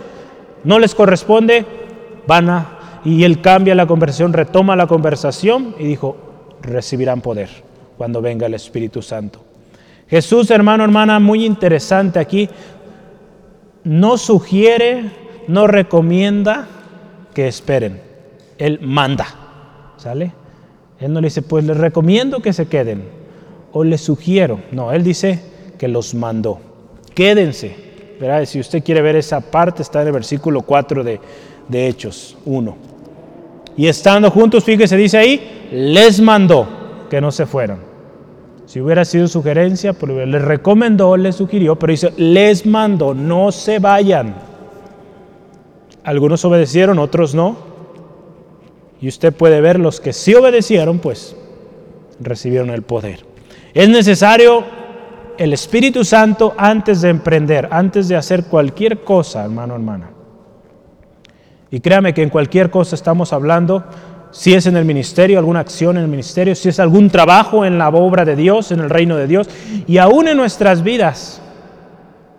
[0.62, 1.66] no les corresponde,
[2.28, 2.73] van a
[3.04, 6.16] y él cambia la conversación, retoma la conversación y dijo,
[6.62, 7.50] recibirán poder
[7.98, 9.40] cuando venga el Espíritu Santo.
[10.08, 12.48] Jesús, hermano, hermana, muy interesante aquí,
[13.84, 15.10] no sugiere,
[15.48, 16.66] no recomienda
[17.34, 18.00] que esperen,
[18.58, 19.26] Él manda,
[19.96, 20.32] ¿sale?
[21.00, 23.04] Él no le dice, pues les recomiendo que se queden,
[23.72, 25.40] o les sugiero, no, Él dice
[25.78, 26.60] que los mandó,
[27.14, 27.76] quédense,
[28.20, 28.44] ¿verdad?
[28.46, 31.20] Si usted quiere ver esa parte, está en el versículo 4 de,
[31.68, 32.93] de Hechos 1.
[33.76, 36.66] Y estando juntos, fíjese, dice ahí, les mandó
[37.10, 37.78] que no se fueran.
[38.66, 43.78] Si hubiera sido sugerencia, pues les recomendó, les sugirió, pero dice, les mandó, no se
[43.78, 44.34] vayan.
[46.04, 47.56] Algunos obedecieron, otros no.
[49.00, 51.36] Y usted puede ver los que sí obedecieron, pues
[52.20, 53.24] recibieron el poder.
[53.74, 54.64] Es necesario
[55.36, 60.10] el Espíritu Santo antes de emprender, antes de hacer cualquier cosa, hermano, hermana.
[61.74, 63.82] Y créame que en cualquier cosa estamos hablando,
[64.30, 67.78] si es en el ministerio, alguna acción en el ministerio, si es algún trabajo en
[67.78, 69.48] la obra de Dios, en el reino de Dios,
[69.88, 71.42] y aún en nuestras vidas.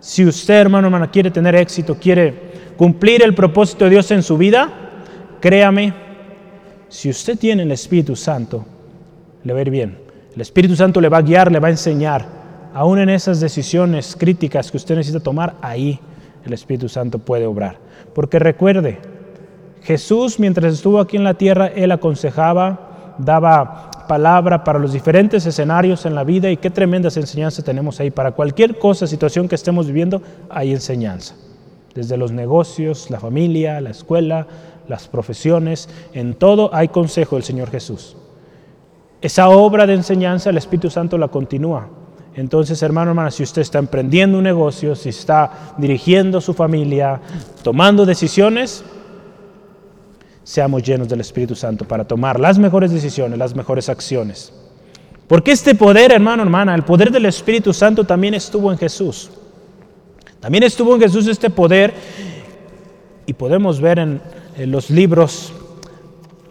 [0.00, 4.38] Si usted, hermano, hermana, quiere tener éxito, quiere cumplir el propósito de Dios en su
[4.38, 4.70] vida,
[5.38, 5.92] créame,
[6.88, 8.64] si usted tiene el Espíritu Santo,
[9.44, 9.98] le va a ir bien.
[10.34, 12.24] El Espíritu Santo le va a guiar, le va a enseñar.
[12.72, 16.00] Aún en esas decisiones críticas que usted necesita tomar, ahí
[16.42, 17.76] el Espíritu Santo puede obrar.
[18.14, 18.98] Porque recuerde,
[19.86, 26.06] Jesús, mientras estuvo aquí en la tierra, Él aconsejaba, daba palabra para los diferentes escenarios
[26.06, 28.10] en la vida y qué tremendas enseñanzas tenemos ahí.
[28.10, 30.20] Para cualquier cosa, situación que estemos viviendo,
[30.50, 31.36] hay enseñanza.
[31.94, 34.48] Desde los negocios, la familia, la escuela,
[34.88, 38.16] las profesiones, en todo hay consejo del Señor Jesús.
[39.20, 41.88] Esa obra de enseñanza el Espíritu Santo la continúa.
[42.34, 47.20] Entonces, hermano, hermana, si usted está emprendiendo un negocio, si está dirigiendo su familia,
[47.62, 48.84] tomando decisiones,
[50.46, 54.52] seamos llenos del Espíritu Santo para tomar las mejores decisiones, las mejores acciones.
[55.26, 59.28] Porque este poder, hermano, hermana, el poder del Espíritu Santo también estuvo en Jesús.
[60.38, 61.92] También estuvo en Jesús este poder
[63.26, 64.20] y podemos ver en,
[64.70, 65.52] los libros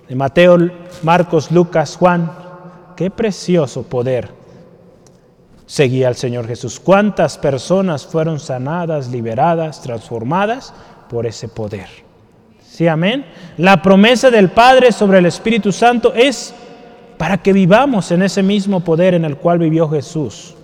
[0.10, 0.58] de Mateo,
[1.02, 2.30] Marcos, Lucas, Juan,
[2.98, 4.30] qué precioso poder
[5.66, 6.82] seguía al Señor Jesús.
[6.82, 10.74] Cuántas personas fueron sanadas, liberadas, transformadas
[11.10, 12.05] por ese poder.
[12.76, 13.24] Sí, amén.
[13.58, 16.54] La promesa del Padre sobre el Espíritu Santo es
[17.18, 20.56] para que vivamos en ese mismo poder en el cual vivió Jesús.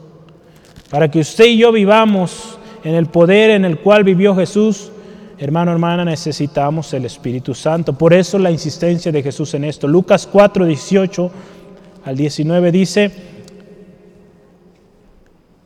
[0.90, 4.92] Para que usted y yo vivamos en el poder en el cual vivió Jesús,
[5.38, 7.94] hermano, hermana, necesitamos el Espíritu Santo.
[7.94, 9.88] Por eso la insistencia de Jesús en esto.
[9.88, 11.32] Lucas 4, 18
[12.04, 13.12] al 19 dice,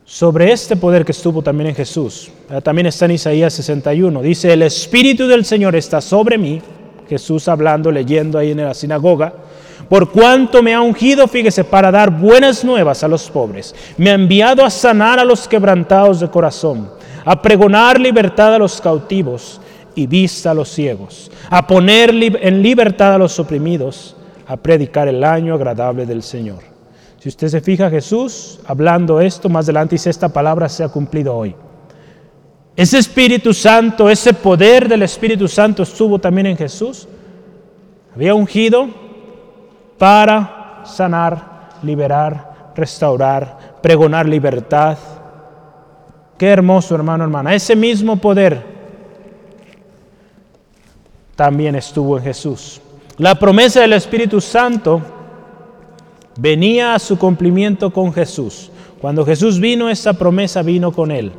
[0.06, 2.30] sobre este poder que estuvo también en Jesús.
[2.62, 4.22] También está en Isaías 61.
[4.22, 6.62] Dice, el Espíritu del Señor está sobre mí.
[7.08, 9.34] Jesús hablando, leyendo ahí en la sinagoga.
[9.88, 13.74] Por cuanto me ha ungido, fíjese, para dar buenas nuevas a los pobres.
[13.96, 16.88] Me ha enviado a sanar a los quebrantados de corazón,
[17.24, 19.60] a pregonar libertad a los cautivos
[19.94, 24.16] y vista a los ciegos, a poner en libertad a los oprimidos,
[24.46, 26.75] a predicar el año agradable del Señor.
[27.26, 31.34] Si usted se fija, Jesús hablando esto, más adelante dice, esta palabra se ha cumplido
[31.34, 31.56] hoy.
[32.76, 37.08] Ese Espíritu Santo, ese poder del Espíritu Santo estuvo también en Jesús.
[38.14, 38.86] Había ungido
[39.98, 44.96] para sanar, liberar, restaurar, pregonar libertad.
[46.38, 47.56] Qué hermoso, hermano, hermana.
[47.56, 48.62] Ese mismo poder
[51.34, 52.80] también estuvo en Jesús.
[53.18, 55.15] La promesa del Espíritu Santo
[56.36, 58.70] venía a su cumplimiento con Jesús.
[59.00, 61.32] Cuando Jesús vino, esa promesa vino con él.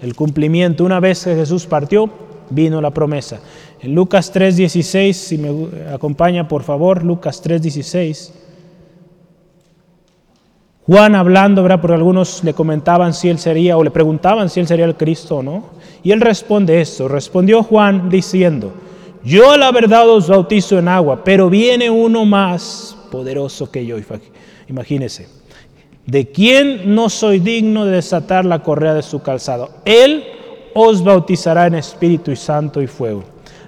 [0.00, 2.10] El cumplimiento, una vez que Jesús partió,
[2.50, 3.40] vino la promesa.
[3.80, 5.50] En Lucas 3:16, si me
[5.92, 8.32] acompaña por favor, Lucas 3:16.
[10.86, 11.80] Juan hablando, ¿verdad?
[11.80, 15.38] Porque algunos le comentaban si él sería o le preguntaban si él sería el Cristo
[15.38, 15.64] o no.
[16.04, 17.08] Y él responde esto.
[17.08, 18.72] Respondió Juan diciendo,
[19.24, 23.96] yo la verdad os bautizo en agua, pero viene uno más poderoso que yo.
[24.68, 25.28] Imagínese,
[26.06, 29.70] de quien no soy digno de desatar la correa de su calzado.
[29.84, 30.24] Él
[30.74, 33.24] os bautizará en Espíritu y Santo y fuego.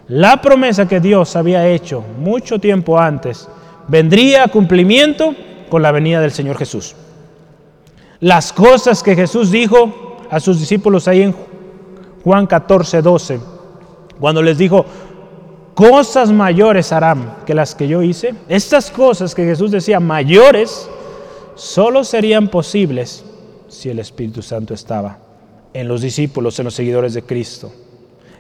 [0.09, 3.49] La promesa que Dios había hecho mucho tiempo antes
[3.89, 5.35] vendría a cumplimiento
[5.69, 6.95] con la venida del Señor Jesús.
[8.21, 11.35] Las cosas que Jesús dijo a sus discípulos ahí en
[12.25, 13.41] Juan 14, 12,
[14.19, 14.85] cuando les dijo,
[15.79, 18.35] cosas mayores harán que las que yo hice.
[18.49, 20.91] Estas cosas que Jesús decía mayores,
[21.55, 23.25] solo serían posibles
[23.69, 25.19] si el Espíritu Santo estaba
[25.73, 27.71] en los discípulos, en los seguidores de Cristo.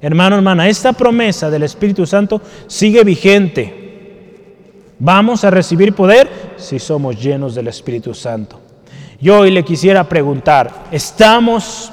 [0.01, 4.94] Hermano, hermana, esta promesa del Espíritu Santo sigue vigente.
[4.98, 8.59] Vamos a recibir poder si somos llenos del Espíritu Santo.
[9.20, 11.92] Yo hoy le quisiera preguntar, ¿estamos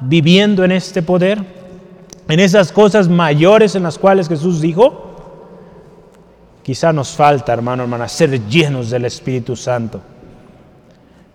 [0.00, 1.63] viviendo en este poder?
[2.28, 5.14] En esas cosas mayores en las cuales Jesús dijo,
[6.62, 10.00] quizá nos falta, hermano, hermana, ser llenos del Espíritu Santo.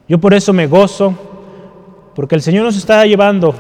[0.08, 1.14] Yo por eso me gozo,
[2.16, 3.54] porque el Señor nos está llevando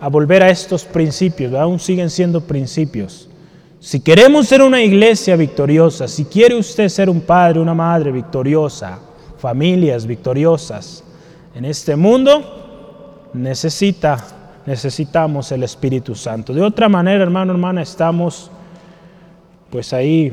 [0.00, 3.28] a volver a estos principios, aún siguen siendo principios.
[3.80, 8.98] Si queremos ser una iglesia victoriosa, si quiere usted ser un padre, una madre victoriosa,
[9.38, 11.04] familias victoriosas
[11.54, 14.37] en este mundo, necesita
[14.68, 16.52] necesitamos el Espíritu Santo.
[16.52, 18.50] De otra manera, hermano, hermana, estamos
[19.70, 20.30] pues ahí,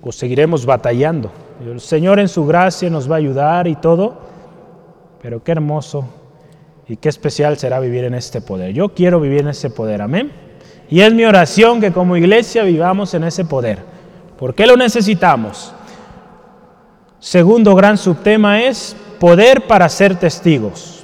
[0.00, 1.30] pues seguiremos batallando.
[1.62, 4.16] El Señor en su gracia nos va a ayudar y todo,
[5.20, 6.06] pero qué hermoso
[6.88, 8.72] y qué especial será vivir en este poder.
[8.72, 10.32] Yo quiero vivir en ese poder, amén.
[10.88, 13.80] Y es mi oración que como iglesia vivamos en ese poder.
[14.38, 15.74] ¿Por qué lo necesitamos?
[17.20, 20.95] Segundo gran subtema es poder para ser testigos.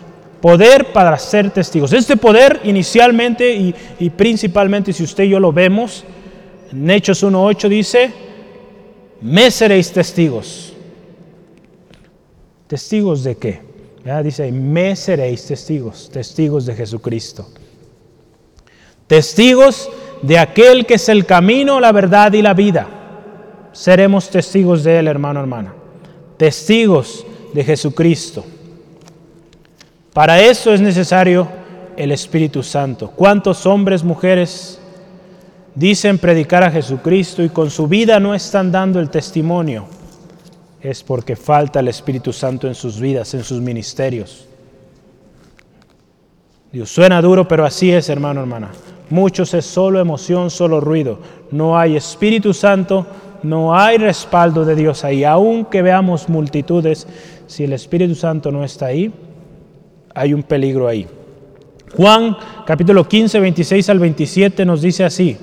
[0.42, 1.92] Poder para ser testigos.
[1.92, 6.04] Este poder inicialmente y, principalmente, si usted y yo lo vemos,
[6.72, 8.12] en Hechos 1.8 dice,
[9.20, 10.72] me seréis testigos.
[12.66, 13.60] ¿Testigos de qué?
[14.04, 17.48] Ya dice, me seréis testigos, testigos de Jesucristo.
[19.06, 19.88] Testigos
[20.22, 22.88] de aquel que es el camino, la verdad y la vida.
[23.70, 25.72] Seremos testigos de Él, hermano, hermana.
[26.36, 27.24] Testigos
[27.54, 28.44] de Jesucristo.
[30.12, 31.48] Para eso es necesario
[31.96, 33.10] el Espíritu Santo.
[33.10, 34.78] ¿Cuántos hombres, mujeres
[35.74, 39.86] dicen predicar a Jesucristo y con su vida no están dando el testimonio?
[40.82, 44.46] Es porque falta el Espíritu Santo en sus vidas, en sus ministerios.
[46.70, 48.70] Dios suena duro, pero así es, hermano, hermana.
[49.08, 51.20] Muchos es solo emoción, solo ruido.
[51.50, 53.06] No hay Espíritu Santo,
[53.42, 55.24] no hay respaldo de Dios ahí.
[55.24, 57.06] Aunque veamos multitudes,
[57.46, 59.12] si el Espíritu Santo no está ahí,
[60.14, 61.06] hay un peligro ahí.
[61.96, 65.36] Juan capítulo 15, 26 al 27 nos dice así,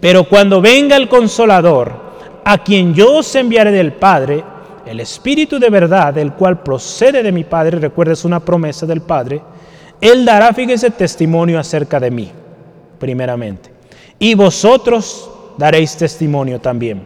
[0.00, 2.10] pero cuando venga el consolador,
[2.44, 4.42] a quien yo os enviaré del Padre,
[4.86, 9.02] el Espíritu de verdad, el cual procede de mi Padre, recuerda es una promesa del
[9.02, 9.42] Padre,
[10.00, 12.30] Él dará, fíjese, testimonio acerca de mí,
[12.98, 13.70] primeramente.
[14.18, 17.02] Y vosotros daréis testimonio también,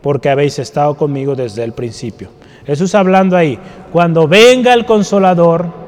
[0.00, 2.28] porque habéis estado conmigo desde el principio.
[2.64, 3.58] Jesús hablando ahí,
[3.92, 5.85] cuando venga el consolador,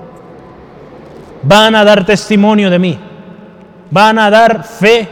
[1.43, 2.99] van a dar testimonio de mí,
[3.91, 5.09] van a dar fe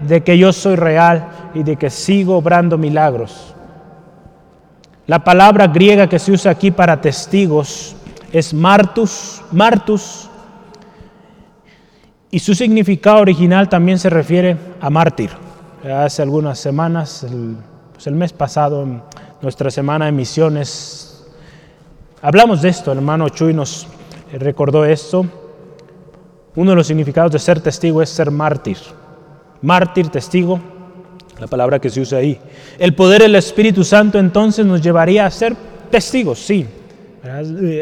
[0.00, 3.54] de que yo soy real y de que sigo obrando milagros.
[5.06, 7.96] La palabra griega que se usa aquí para testigos
[8.32, 10.28] es martus, martus,
[12.30, 15.30] y su significado original también se refiere a mártir.
[15.84, 17.56] Hace algunas semanas, el,
[17.92, 19.02] pues el mes pasado, en
[19.42, 21.26] nuestra semana de misiones,
[22.22, 23.86] hablamos de esto, el hermano Chuy nos
[24.32, 25.26] recordó esto.
[26.54, 28.76] Uno de los significados de ser testigo es ser mártir.
[29.62, 30.60] Mártir, testigo,
[31.38, 32.38] la palabra que se usa ahí.
[32.78, 35.56] El poder del Espíritu Santo entonces nos llevaría a ser
[35.90, 36.66] testigos, sí,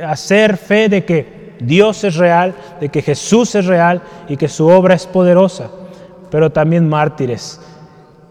[0.02, 4.48] a hacer fe de que Dios es real, de que Jesús es real y que
[4.48, 5.70] su obra es poderosa,
[6.30, 7.60] pero también mártires,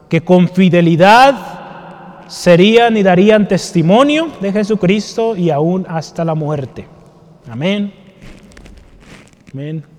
[0.08, 1.36] que con fidelidad
[2.28, 6.88] serían y darían testimonio de Jesucristo y aún hasta la muerte.
[7.49, 7.93] Amén.
[9.54, 9.99] Amén.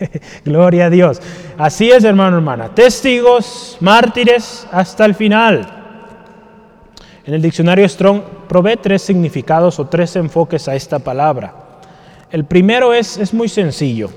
[0.44, 1.20] Gloria a Dios.
[1.58, 2.74] Así es, hermano, hermana.
[2.74, 5.66] Testigos, mártires hasta el final.
[7.24, 11.54] En el diccionario Strong provee tres significados o tres enfoques a esta palabra.
[12.30, 14.10] El primero es, es muy sencillo.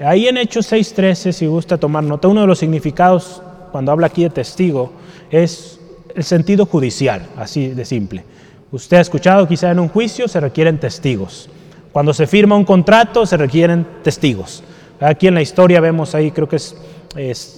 [0.00, 4.22] Ahí en Hechos 6.13, si gusta tomar nota, uno de los significados cuando habla aquí
[4.22, 4.92] de testigo
[5.30, 5.80] es
[6.14, 8.24] el sentido judicial, así de simple.
[8.72, 11.48] Usted ha escuchado quizá en un juicio se requieren testigos.
[11.92, 14.62] Cuando se firma un contrato se requieren testigos.
[15.00, 16.74] Aquí en la historia vemos ahí, creo que es,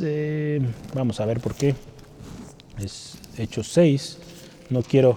[0.03, 0.61] eh,
[0.95, 1.75] vamos a ver por qué,
[2.83, 4.19] es Hechos 6,
[4.71, 5.17] no quiero,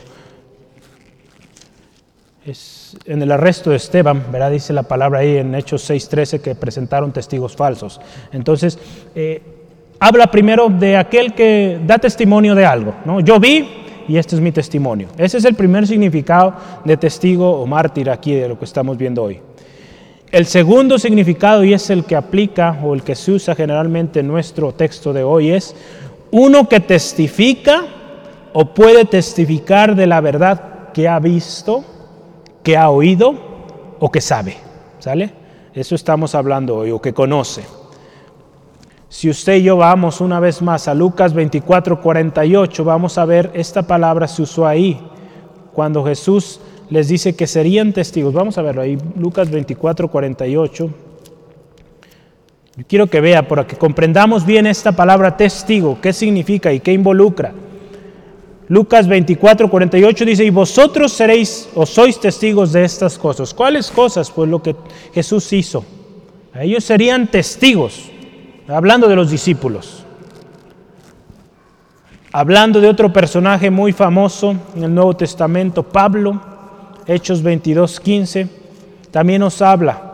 [2.46, 4.52] es en el arresto de Esteban, ¿verdad?
[4.52, 8.00] Dice la palabra ahí en Hechos 6.13 que presentaron testigos falsos.
[8.32, 8.78] Entonces,
[9.16, 9.42] eh,
[10.00, 13.20] habla primero de aquel que da testimonio de algo, ¿no?
[13.20, 13.68] Yo vi,
[14.08, 15.08] y este es mi testimonio.
[15.18, 16.54] Ese es el primer significado
[16.86, 19.40] de testigo o mártir aquí de lo que estamos viendo hoy.
[20.32, 24.30] El segundo significado, y es el que aplica o el que se usa generalmente en
[24.30, 25.76] nuestro texto de hoy, es
[26.32, 27.86] uno que testifica
[28.54, 31.84] o puede testificar de la verdad que ha visto,
[32.64, 33.36] que ha oído
[34.00, 34.56] o que sabe.
[35.00, 35.34] ¿Sale?
[35.74, 37.66] Eso estamos hablando hoy, o que conoce.
[39.10, 43.52] Si usted y yo vamos una vez más a Lucas 24, 48, vamos a ver
[43.54, 44.98] esta palabra se usó ahí,
[45.74, 48.34] cuando Jesús les dice que serían testigos.
[48.34, 50.90] Vamos a verlo ahí, Lucas 24, 48.
[52.76, 56.92] Yo quiero que vea, para que comprendamos bien esta palabra testigo, qué significa y qué
[56.92, 57.54] involucra.
[58.68, 63.54] Lucas 24, 48 dice, y vosotros seréis o sois testigos de estas cosas.
[63.54, 64.30] ¿Cuáles cosas?
[64.30, 64.76] Pues lo que
[65.14, 65.86] Jesús hizo.
[66.54, 68.10] Ellos serían testigos
[68.68, 70.06] hablando de los discípulos,
[72.34, 76.52] hablando de otro personaje muy famoso en el Nuevo Testamento, Pablo,
[77.08, 78.48] Hechos 22, 15,
[79.12, 80.12] también nos habla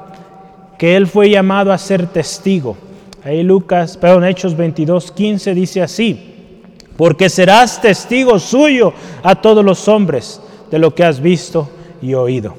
[0.77, 2.77] que él fue llamado a ser testigo.
[3.23, 6.63] Ahí Lucas, perdón, Hechos 22, 15 dice así,
[6.95, 11.69] porque serás testigo suyo a todos los hombres de lo que has visto
[12.01, 12.55] y oído.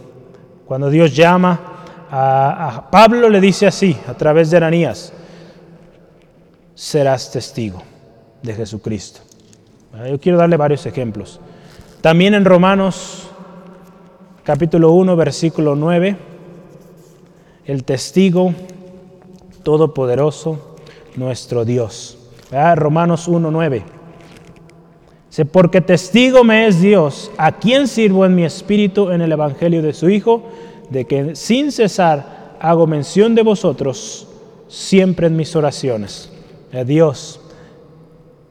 [0.66, 1.60] Cuando Dios llama
[2.10, 5.12] a, a Pablo le dice así, a través de Ananías,
[6.74, 7.82] serás testigo
[8.42, 9.20] de Jesucristo.
[10.08, 11.40] Yo quiero darle varios ejemplos.
[12.00, 13.27] También en Romanos
[14.48, 16.16] capítulo 1, versículo 9,
[17.66, 18.54] el testigo
[19.62, 20.76] todopoderoso,
[21.16, 22.16] nuestro Dios.
[22.74, 23.82] Romanos 1, 9.
[25.28, 29.82] Dice, porque testigo me es Dios, a quien sirvo en mi espíritu en el Evangelio
[29.82, 30.44] de su Hijo,
[30.88, 34.28] de que sin cesar hago mención de vosotros
[34.66, 36.32] siempre en mis oraciones
[36.72, 37.38] a Dios,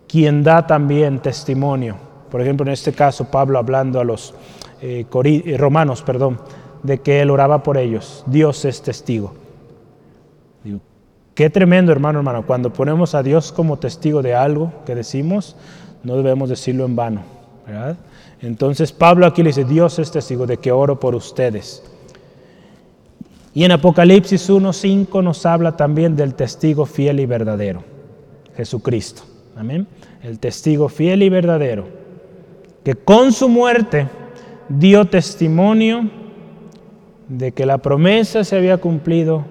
[0.07, 1.95] quien da también testimonio.
[2.29, 4.35] Por ejemplo, en este caso, Pablo hablando a los
[4.81, 6.39] eh, eh, romanos, perdón,
[6.83, 8.23] de que él oraba por ellos.
[8.27, 9.33] Dios es testigo.
[11.35, 12.45] qué tremendo, hermano, hermano.
[12.45, 15.55] Cuando ponemos a Dios como testigo de algo que decimos,
[16.03, 17.21] no debemos decirlo en vano.
[18.41, 21.83] Entonces Pablo aquí le dice, Dios es testigo de que oro por ustedes.
[23.53, 27.83] Y en Apocalipsis 1.5 nos habla también del testigo fiel y verdadero.
[28.55, 29.23] Jesucristo.
[29.55, 29.87] Amén.
[30.21, 31.85] El testigo fiel y verdadero,
[32.83, 34.07] que con su muerte
[34.69, 36.09] dio testimonio
[37.27, 39.45] de que la promesa se había cumplido,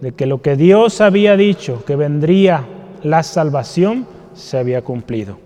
[0.00, 2.66] de que lo que Dios había dicho, que vendría
[3.02, 5.38] la salvación, se había cumplido.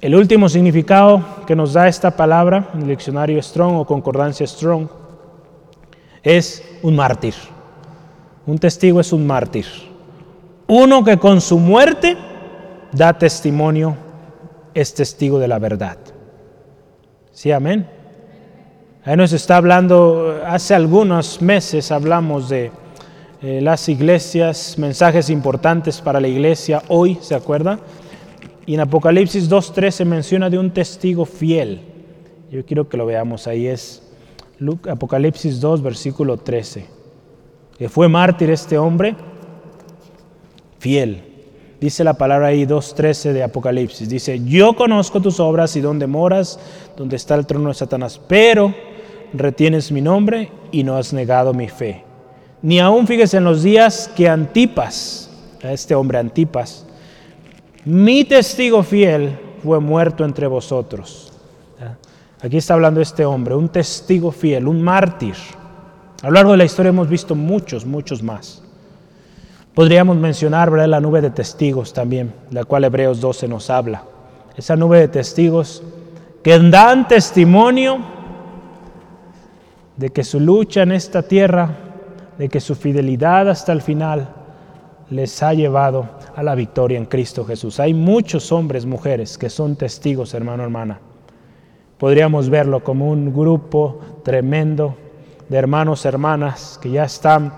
[0.00, 4.88] El último significado que nos da esta palabra en el diccionario Strong o concordancia Strong
[6.22, 7.34] es un mártir.
[8.46, 9.66] Un testigo es un mártir.
[10.66, 12.16] Uno que con su muerte
[12.92, 13.96] da testimonio,
[14.74, 15.96] es testigo de la verdad.
[17.36, 17.86] Sí, amén.
[19.04, 22.70] Ahí nos está hablando, hace algunos meses hablamos de
[23.42, 27.78] eh, las iglesias, mensajes importantes para la iglesia hoy, ¿se acuerda?
[28.64, 31.82] Y en Apocalipsis 2.13 se menciona de un testigo fiel.
[32.50, 34.02] Yo quiero que lo veamos, ahí es
[34.88, 36.86] Apocalipsis 2, versículo 13.
[37.76, 39.14] Que fue mártir este hombre,
[40.78, 41.35] fiel.
[41.80, 44.08] Dice la palabra ahí 2.13 de Apocalipsis.
[44.08, 46.58] Dice, yo conozco tus obras y dónde moras,
[46.96, 48.74] donde está el trono de Satanás, pero
[49.34, 52.04] retienes mi nombre y no has negado mi fe.
[52.62, 55.30] Ni aún fíjese en los días que Antipas,
[55.62, 56.86] este hombre Antipas,
[57.84, 61.32] mi testigo fiel fue muerto entre vosotros.
[62.40, 65.34] Aquí está hablando este hombre, un testigo fiel, un mártir.
[66.22, 68.62] A lo largo de la historia hemos visto muchos, muchos más.
[69.76, 74.04] Podríamos mencionar la nube de testigos también, la cual Hebreos 12 nos habla.
[74.56, 75.82] Esa nube de testigos
[76.42, 77.98] que dan testimonio
[79.98, 81.68] de que su lucha en esta tierra,
[82.38, 84.30] de que su fidelidad hasta el final
[85.10, 87.78] les ha llevado a la victoria en Cristo Jesús.
[87.78, 91.00] Hay muchos hombres, mujeres que son testigos, hermano, hermana.
[91.98, 94.96] Podríamos verlo como un grupo tremendo
[95.50, 97.52] de hermanos, hermanas que ya están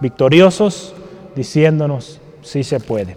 [0.00, 0.96] victoriosos
[1.34, 3.16] diciéndonos, sí se puede,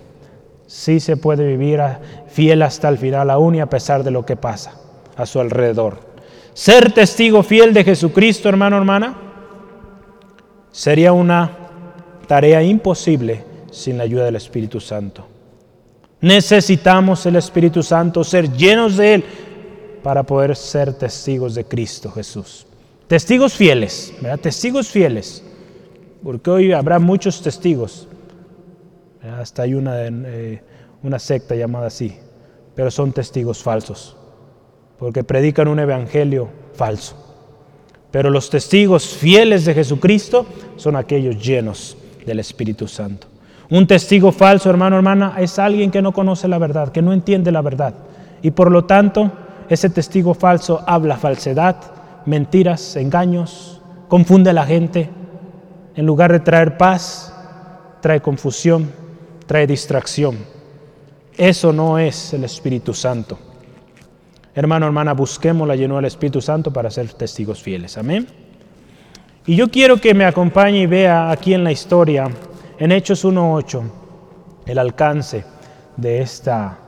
[0.68, 1.82] sí se puede vivir
[2.28, 4.76] fiel hasta el final aún y a pesar de lo que pasa
[5.16, 6.00] a su alrededor.
[6.54, 9.16] Ser testigo fiel de Jesucristo, hermano, hermana,
[10.72, 11.52] sería una
[12.28, 15.28] tarea imposible sin la ayuda del Espíritu Santo.
[16.22, 19.24] Necesitamos el Espíritu Santo, ser llenos de Él
[20.04, 22.66] para poder ser testigos de Cristo Jesús.
[23.08, 24.40] Testigos fieles, ¿verdad?
[24.40, 25.44] Testigos fieles,
[26.24, 28.08] porque hoy habrá muchos testigos.
[29.40, 30.62] Hasta hay una, eh,
[31.02, 32.18] una secta llamada así,
[32.76, 34.18] pero son testigos falsos
[35.04, 37.16] porque predican un evangelio falso.
[38.10, 40.46] Pero los testigos fieles de Jesucristo
[40.78, 43.28] son aquellos llenos del Espíritu Santo.
[43.70, 47.52] Un testigo falso, hermano, hermana, es alguien que no conoce la verdad, que no entiende
[47.52, 47.96] la verdad.
[48.42, 49.30] Y por lo tanto,
[49.68, 51.76] ese testigo falso habla falsedad,
[52.26, 55.10] mentiras, engaños, confunde a la gente.
[55.96, 57.34] En lugar de traer paz,
[58.02, 58.92] trae confusión,
[59.46, 60.38] trae distracción.
[61.38, 63.38] Eso no es el Espíritu Santo.
[64.56, 67.98] Hermano, hermana, busquemos la llenura del Espíritu Santo para ser testigos fieles.
[67.98, 68.28] Amén.
[69.46, 72.30] Y yo quiero que me acompañe y vea aquí en la historia,
[72.80, 73.82] en Hechos 1.8,
[74.66, 75.44] el alcance
[75.98, 76.80] de, esta,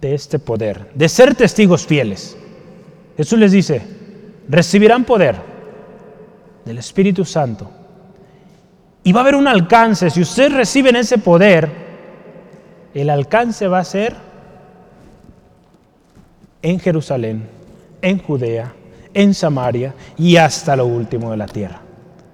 [0.00, 2.36] de este poder, de ser testigos fieles.
[3.16, 3.82] Jesús les dice,
[4.48, 5.51] recibirán poder
[6.64, 7.70] del Espíritu Santo.
[9.04, 10.10] Y va a haber un alcance.
[10.10, 11.70] Si ustedes reciben ese poder,
[12.94, 14.14] el alcance va a ser
[16.62, 17.48] en Jerusalén,
[18.00, 18.72] en Judea,
[19.14, 21.80] en Samaria y hasta lo último de la tierra.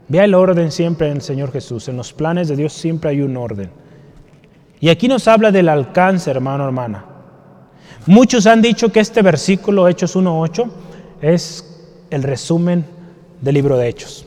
[0.08, 1.88] Vea el orden siempre en el Señor Jesús.
[1.88, 3.70] En los planes de Dios siempre hay un orden.
[4.80, 7.04] Y aquí nos habla del alcance, hermano, hermana.
[8.06, 10.70] Muchos han dicho que este versículo, Hechos 1.8,
[11.20, 11.64] es
[12.10, 12.84] el resumen
[13.41, 14.26] del libro de Hechos.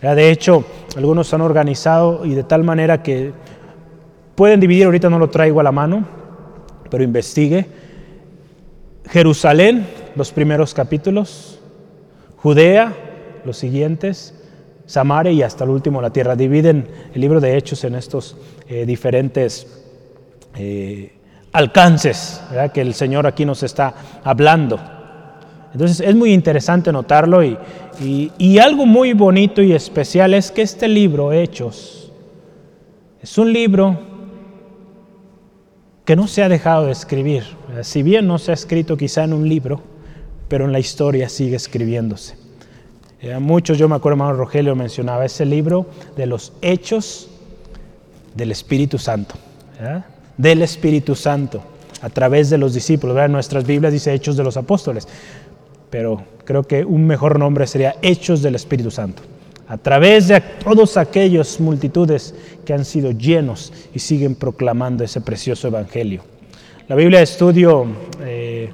[0.00, 0.64] De hecho,
[0.96, 3.32] algunos han organizado y de tal manera que
[4.34, 6.06] pueden dividir, ahorita no lo traigo a la mano,
[6.88, 7.66] pero investigue
[9.10, 11.58] Jerusalén, los primeros capítulos,
[12.36, 12.92] Judea,
[13.44, 14.34] los siguientes,
[14.86, 16.36] Samaria y hasta el último la tierra.
[16.36, 18.36] Dividen el libro de Hechos en estos
[18.68, 19.82] eh, diferentes
[20.56, 21.12] eh,
[21.52, 22.40] alcances
[22.72, 24.97] que el Señor aquí nos está hablando.
[25.78, 31.32] Entonces es muy interesante notarlo y, algo muy bonito y especial es que este libro,
[31.32, 32.10] Hechos,
[33.22, 33.96] es un libro
[36.04, 37.44] que no se ha dejado de escribir.
[37.82, 39.80] Si bien no se ha escrito quizá en un libro,
[40.48, 42.34] pero en la historia sigue escribiéndose.
[43.20, 47.28] Eh, muchos, yo me acuerdo, hermano Rogelio mencionaba ese libro de los hechos
[48.34, 49.36] del Espíritu Santo,
[50.36, 51.62] del Espíritu Santo,
[52.02, 53.16] a través de los discípulos.
[53.16, 55.06] En nuestras Biblias dice hechos de los apóstoles,
[55.90, 59.22] pero creo que un mejor nombre sería hechos del Espíritu Santo
[59.68, 62.34] a través de todos aquellos multitudes
[62.64, 66.22] que han sido llenos y siguen proclamando ese precioso evangelio.
[66.88, 67.86] La Biblia de estudio
[68.22, 68.72] eh,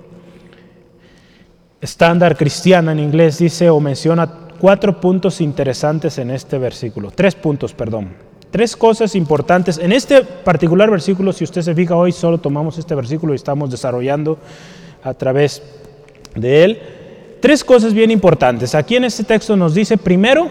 [1.80, 7.74] estándar cristiana en inglés dice o menciona cuatro puntos interesantes en este versículo, tres puntos,
[7.74, 8.10] perdón.
[8.52, 9.78] Tres cosas importantes.
[9.78, 13.68] En este particular versículo, si usted se fija hoy, solo tomamos este versículo y estamos
[13.68, 14.38] desarrollando
[15.02, 15.60] a través
[16.36, 16.78] de él.
[17.44, 18.74] Tres cosas bien importantes.
[18.74, 20.48] Aquí en este texto nos dice, primero,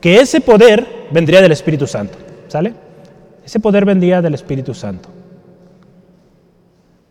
[0.00, 2.16] que ese poder vendría del Espíritu Santo.
[2.48, 2.72] ¿Sale?
[3.44, 5.10] Ese poder vendría del Espíritu Santo.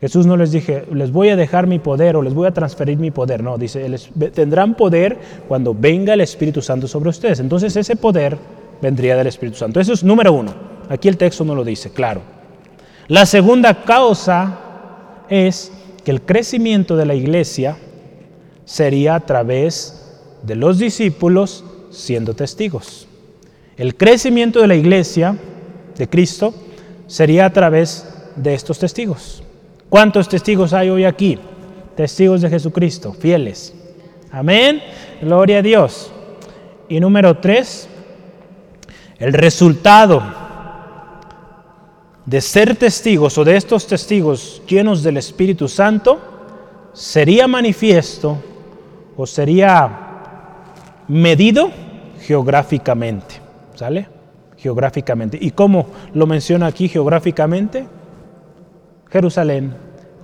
[0.01, 2.97] Jesús no les dije, les voy a dejar mi poder o les voy a transferir
[2.97, 3.43] mi poder.
[3.43, 3.87] No, dice,
[4.33, 7.39] tendrán poder cuando venga el Espíritu Santo sobre ustedes.
[7.39, 8.35] Entonces ese poder
[8.81, 9.79] vendría del Espíritu Santo.
[9.79, 10.51] Eso es número uno.
[10.89, 12.21] Aquí el texto no lo dice, claro.
[13.09, 14.57] La segunda causa
[15.29, 15.71] es
[16.03, 17.77] que el crecimiento de la iglesia
[18.65, 20.01] sería a través
[20.43, 23.07] de los discípulos siendo testigos.
[23.77, 25.37] El crecimiento de la iglesia
[25.97, 26.53] de Cristo
[27.07, 29.43] sería a través de estos testigos.
[29.89, 31.37] ¿Cuántos testigos hay hoy aquí?
[31.95, 33.73] Testigos de Jesucristo, fieles.
[34.31, 34.81] Amén.
[35.21, 36.11] Gloria a Dios.
[36.89, 37.87] Y número tres,
[39.17, 40.21] el resultado
[42.25, 46.19] de ser testigos o de estos testigos llenos del Espíritu Santo
[46.93, 48.37] sería manifiesto
[49.17, 49.89] o sería
[51.07, 51.71] medido
[52.21, 53.35] geográficamente.
[53.75, 54.07] ¿Sale?
[54.57, 55.37] Geográficamente.
[55.39, 57.87] ¿Y cómo lo menciona aquí geográficamente?
[59.09, 59.75] Jerusalén,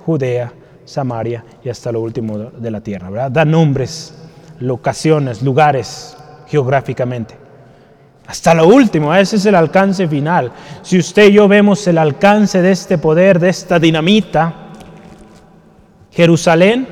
[0.05, 0.51] Judea,
[0.85, 3.09] Samaria y hasta lo último de la tierra.
[3.09, 3.31] ¿verdad?
[3.31, 4.13] Da nombres,
[4.59, 6.17] locaciones, lugares
[6.47, 7.35] geográficamente.
[8.27, 10.51] Hasta lo último, ese es el alcance final.
[10.83, 14.53] Si usted y yo vemos el alcance de este poder, de esta dinamita,
[16.11, 16.87] Jerusalén,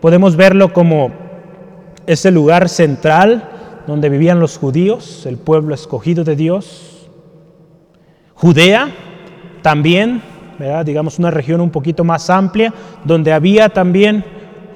[0.00, 1.10] podemos verlo como
[2.06, 3.48] ese lugar central
[3.86, 7.08] donde vivían los judíos, el pueblo escogido de Dios.
[8.34, 8.90] Judea,
[9.62, 10.22] también,
[10.84, 12.72] digamos una región un poquito más amplia,
[13.04, 14.24] donde había también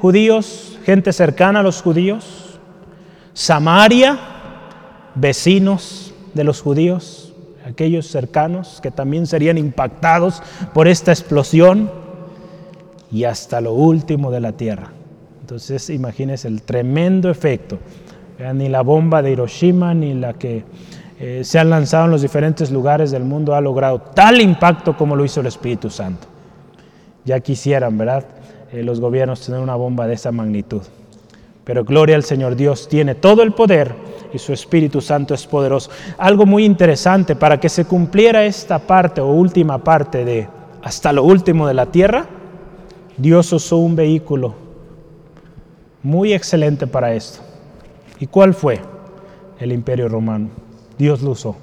[0.01, 2.59] judíos, gente cercana a los judíos.
[3.33, 4.18] Samaria,
[5.14, 7.33] vecinos de los judíos,
[7.66, 11.91] aquellos cercanos que también serían impactados por esta explosión.
[13.11, 14.91] Y hasta lo último de la tierra.
[15.55, 17.78] Entonces imagínense el tremendo efecto.
[18.55, 20.64] Ni la bomba de Hiroshima ni la que
[21.20, 25.14] eh, se han lanzado en los diferentes lugares del mundo ha logrado tal impacto como
[25.14, 26.26] lo hizo el Espíritu Santo.
[27.24, 28.24] Ya quisieran, ¿verdad?
[28.72, 30.82] Eh, los gobiernos tener una bomba de esa magnitud.
[31.62, 33.94] Pero gloria al Señor, Dios tiene todo el poder
[34.32, 35.88] y su Espíritu Santo es poderoso.
[36.18, 40.48] Algo muy interesante, para que se cumpliera esta parte o última parte de
[40.82, 42.26] hasta lo último de la tierra,
[43.16, 44.64] Dios usó un vehículo
[46.05, 47.40] muy excelente para esto.
[48.20, 48.78] ¿Y cuál fue?
[49.59, 50.50] El imperio romano.
[50.96, 51.57] Dios lo usó.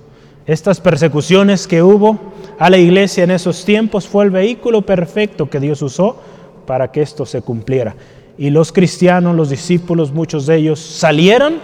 [0.46, 2.20] Estas persecuciones que hubo
[2.60, 6.18] a la iglesia en esos tiempos fue el vehículo perfecto que Dios usó
[6.66, 7.96] para que esto se cumpliera.
[8.38, 11.60] Y los cristianos, los discípulos, muchos de ellos salieran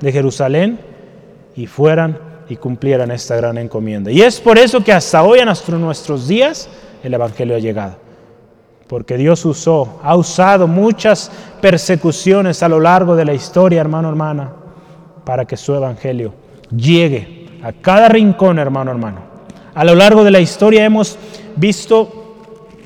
[0.00, 0.78] de Jerusalén
[1.54, 4.10] y fueran y cumplieran esta gran encomienda.
[4.10, 5.48] Y es por eso que hasta hoy, en
[5.80, 6.70] nuestros días,
[7.02, 8.07] el Evangelio ha llegado.
[8.88, 11.30] Porque Dios usó, ha usado muchas
[11.60, 14.52] persecuciones a lo largo de la historia, hermano, hermana,
[15.24, 16.32] para que su Evangelio
[16.74, 19.20] llegue a cada rincón, hermano, hermano.
[19.74, 21.18] A lo largo de la historia hemos
[21.56, 22.36] visto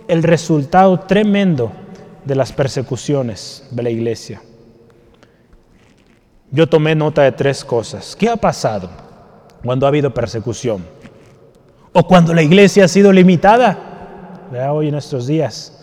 [0.08, 1.72] el resultado tremendo
[2.24, 4.42] de las persecuciones de la iglesia.
[6.50, 8.14] Yo tomé nota de tres cosas.
[8.14, 8.90] ¿Qué ha pasado
[9.64, 10.84] cuando ha habido persecución?
[11.92, 13.78] O cuando la iglesia ha sido limitada.
[14.50, 15.81] Vea hoy en estos días,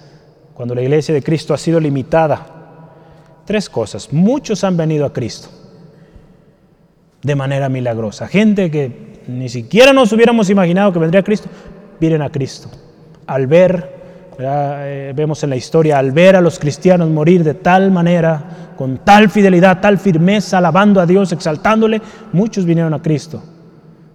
[0.60, 2.46] cuando la iglesia de Cristo ha sido limitada.
[3.46, 4.12] Tres cosas.
[4.12, 5.48] Muchos han venido a Cristo
[7.22, 8.28] de manera milagrosa.
[8.28, 11.48] Gente que ni siquiera nos hubiéramos imaginado que vendría a Cristo,
[11.98, 12.68] vienen a Cristo.
[13.26, 17.90] Al ver, eh, vemos en la historia, al ver a los cristianos morir de tal
[17.90, 22.02] manera, con tal fidelidad, tal firmeza, alabando a Dios, exaltándole,
[22.34, 23.42] muchos vinieron a Cristo.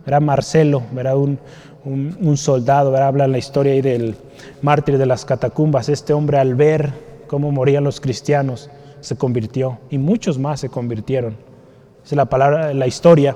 [0.07, 1.38] Era Marcelo, era un,
[1.85, 4.16] un, soldado, habla en la historia ahí del
[4.62, 5.89] mártir de las catacumbas.
[5.89, 6.93] Este hombre al ver
[7.26, 8.70] cómo morían los cristianos,
[9.01, 11.37] se convirtió y muchos más se convirtieron
[12.05, 13.35] es la palabra, la historia.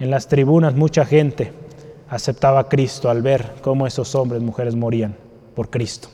[0.00, 1.52] En las tribunas mucha gente
[2.08, 5.14] aceptaba a Cristo al ver cómo esos hombres, mujeres morían
[5.54, 6.08] por Cristo.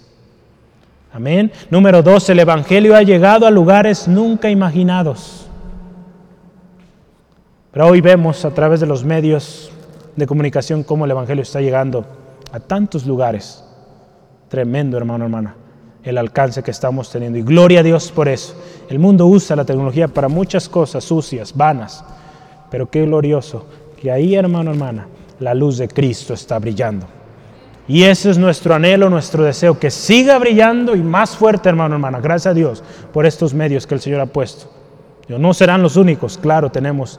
[1.13, 1.53] Amén.
[1.71, 5.47] Número dos, el Evangelio ha llegado a lugares nunca imaginados.
[7.73, 9.71] Pero hoy vemos a través de los medios
[10.17, 12.05] de comunicación cómo el Evangelio está llegando
[12.53, 13.65] a tantos lugares.
[14.49, 15.57] Tremendo, hermano, hermana
[16.05, 17.39] el alcance que estamos teniendo.
[17.39, 18.55] Y gloria a Dios por eso.
[18.89, 22.05] El mundo usa la tecnología para muchas cosas sucias, vanas,
[22.71, 23.67] pero qué glorioso
[24.01, 25.09] que ahí, hermano, hermana,
[25.41, 27.07] la luz de Cristo está brillando.
[27.89, 32.21] Y ese es nuestro anhelo, nuestro deseo, que siga brillando y más fuerte, hermano, hermana.
[32.21, 34.71] Gracias a Dios por estos medios que el Señor ha puesto.
[35.29, 37.19] No serán los únicos, claro, tenemos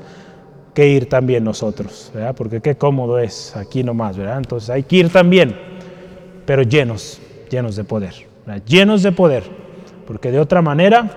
[0.76, 2.36] que ir también nosotros, ¿verdad?
[2.36, 4.38] porque qué cómodo es aquí nomás, ¿verdad?
[4.38, 5.58] Entonces hay que ir también,
[6.46, 7.20] pero llenos,
[7.50, 9.44] llenos de poder llenos de poder,
[10.06, 11.10] porque de otra manera,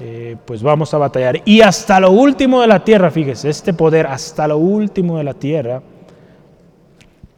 [0.00, 1.40] eh, pues vamos a batallar.
[1.44, 5.34] Y hasta lo último de la tierra, fíjese, este poder hasta lo último de la
[5.34, 5.82] tierra.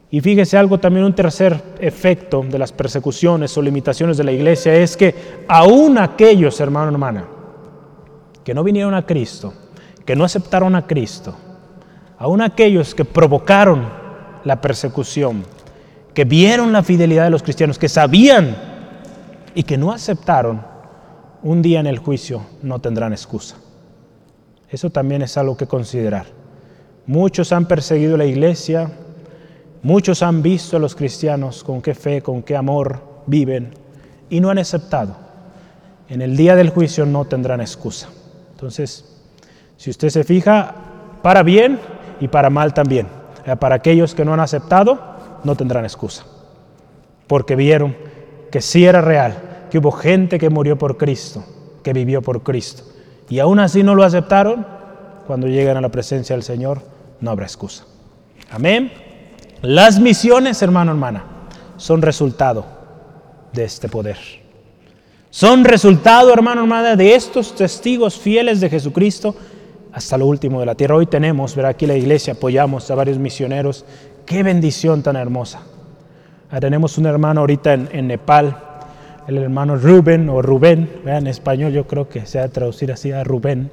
[0.09, 4.75] Y fíjese algo también, un tercer efecto de las persecuciones o limitaciones de la iglesia
[4.75, 5.15] es que
[5.47, 7.25] aún aquellos, hermano, hermana,
[8.43, 9.53] que no vinieron a Cristo,
[10.11, 11.33] que no aceptaron a Cristo,
[12.17, 13.87] aún aquellos que provocaron
[14.43, 15.45] la persecución,
[16.13, 18.57] que vieron la fidelidad de los cristianos, que sabían
[19.55, 20.63] y que no aceptaron,
[21.43, 23.55] un día en el juicio no tendrán excusa.
[24.69, 26.25] Eso también es algo que considerar.
[27.05, 28.91] Muchos han perseguido la iglesia,
[29.81, 33.75] muchos han visto a los cristianos con qué fe, con qué amor viven
[34.29, 35.15] y no han aceptado.
[36.09, 38.09] En el día del juicio no tendrán excusa.
[38.51, 39.10] Entonces,
[39.81, 40.75] si usted se fija,
[41.23, 41.79] para bien
[42.19, 43.07] y para mal también.
[43.59, 44.99] Para aquellos que no han aceptado,
[45.43, 46.23] no tendrán excusa.
[47.25, 47.95] Porque vieron
[48.51, 51.43] que sí era real, que hubo gente que murió por Cristo,
[51.81, 52.83] que vivió por Cristo.
[53.27, 54.67] Y aún así no lo aceptaron,
[55.25, 56.83] cuando llegan a la presencia del Señor,
[57.19, 57.85] no habrá excusa.
[58.51, 58.91] Amén.
[59.63, 61.23] Las misiones, hermano, hermana,
[61.77, 62.65] son resultado
[63.51, 64.19] de este poder.
[65.31, 69.35] Son resultado, hermano, hermana, de estos testigos fieles de Jesucristo
[69.93, 70.95] hasta lo último de la tierra.
[70.95, 73.85] Hoy tenemos, ver aquí la iglesia, apoyamos a varios misioneros.
[74.25, 75.61] Qué bendición tan hermosa.
[76.49, 78.57] Ah, tenemos un hermano ahorita en, Nepal,
[79.27, 83.11] el hermano Rubén o Rubén, en español yo creo que se ha de traducir así
[83.11, 83.71] a Rubén.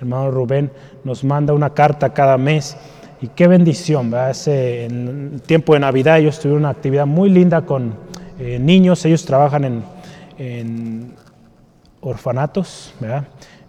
[0.00, 0.70] Hermano Rubén
[1.04, 2.76] nos manda una carta cada mes
[3.20, 4.14] y qué bendición.
[4.14, 7.94] Hace, en tiempo de Navidad ellos tuvieron una actividad muy linda con
[8.38, 9.82] eh, niños, ellos trabajan
[10.38, 11.12] en,
[12.00, 12.94] orfanatos,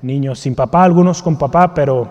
[0.02, 2.10] niños sin papá, algunos con papá pero,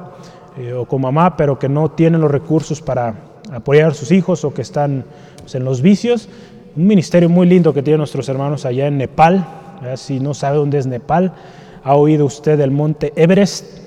[0.56, 3.14] eh, o con mamá, pero que no tienen los recursos para
[3.52, 5.04] apoyar a sus hijos o que están
[5.40, 6.28] pues, en los vicios.
[6.76, 9.44] Un ministerio muy lindo que tienen nuestros hermanos allá en Nepal.
[9.96, 11.32] Si no sabe dónde es Nepal,
[11.82, 13.78] ha oído usted del monte Everest,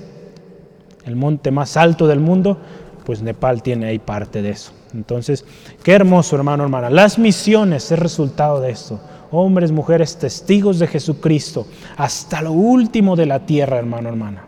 [1.05, 2.57] el monte más alto del mundo,
[3.05, 4.71] pues Nepal tiene ahí parte de eso.
[4.93, 5.45] Entonces,
[5.83, 6.89] qué hermoso, hermano, hermana.
[6.89, 8.99] Las misiones es resultado de esto.
[9.35, 11.65] Hombres, mujeres, testigos de Jesucristo,
[11.97, 14.45] hasta lo último de la tierra, hermano, hermana.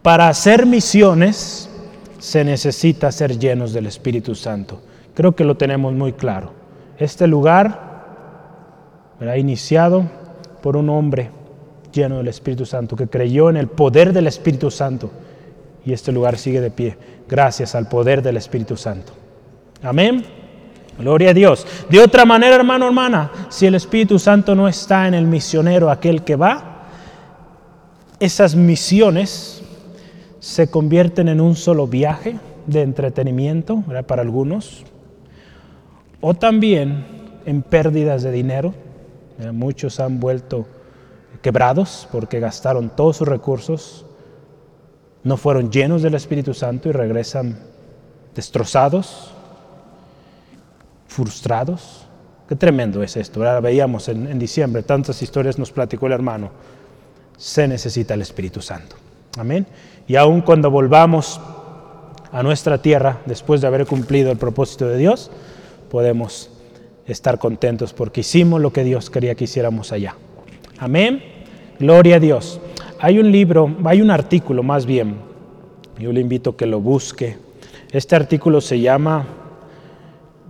[0.00, 1.68] Para hacer misiones
[2.18, 4.80] se necesita ser llenos del Espíritu Santo.
[5.12, 6.52] Creo que lo tenemos muy claro.
[6.98, 7.88] Este lugar
[9.20, 10.04] ha iniciado
[10.62, 11.30] por un hombre
[11.92, 15.10] lleno del Espíritu Santo, que creyó en el poder del Espíritu Santo.
[15.84, 16.96] Y este lugar sigue de pie,
[17.28, 19.12] gracias al poder del Espíritu Santo.
[19.82, 20.37] Amén.
[20.98, 21.66] Gloria a Dios.
[21.88, 26.24] De otra manera, hermano, hermana, si el Espíritu Santo no está en el misionero, aquel
[26.24, 26.86] que va,
[28.18, 29.62] esas misiones
[30.40, 32.36] se convierten en un solo viaje
[32.66, 34.84] de entretenimiento para algunos,
[36.20, 37.06] o también
[37.46, 38.74] en pérdidas de dinero.
[39.52, 40.66] Muchos han vuelto
[41.42, 44.04] quebrados porque gastaron todos sus recursos,
[45.22, 47.60] no fueron llenos del Espíritu Santo y regresan
[48.34, 49.32] destrozados,
[51.08, 52.06] frustrados.
[52.48, 53.40] Qué tremendo es esto.
[53.40, 56.50] Ahora veíamos en, en diciembre, tantas historias nos platicó el hermano.
[57.36, 58.96] Se necesita el Espíritu Santo.
[59.36, 59.66] Amén.
[60.06, 61.40] Y aun cuando volvamos
[62.32, 65.30] a nuestra tierra, después de haber cumplido el propósito de Dios,
[65.90, 66.50] podemos
[67.06, 70.14] estar contentos porque hicimos lo que Dios quería que hiciéramos allá.
[70.78, 71.22] Amén.
[71.78, 72.60] Gloria a Dios.
[73.00, 75.16] Hay un libro, hay un artículo más bien.
[75.98, 77.36] Yo le invito a que lo busque.
[77.90, 79.26] Este artículo se llama,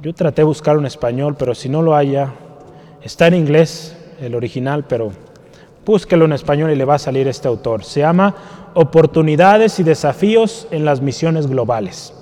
[0.00, 2.32] yo traté de buscar en español, pero si no lo haya,
[3.02, 5.10] está en inglés el original, pero
[5.84, 7.84] búsquelo en español y le va a salir este autor.
[7.84, 8.34] Se llama
[8.74, 12.12] Oportunidades y desafíos en las misiones globales.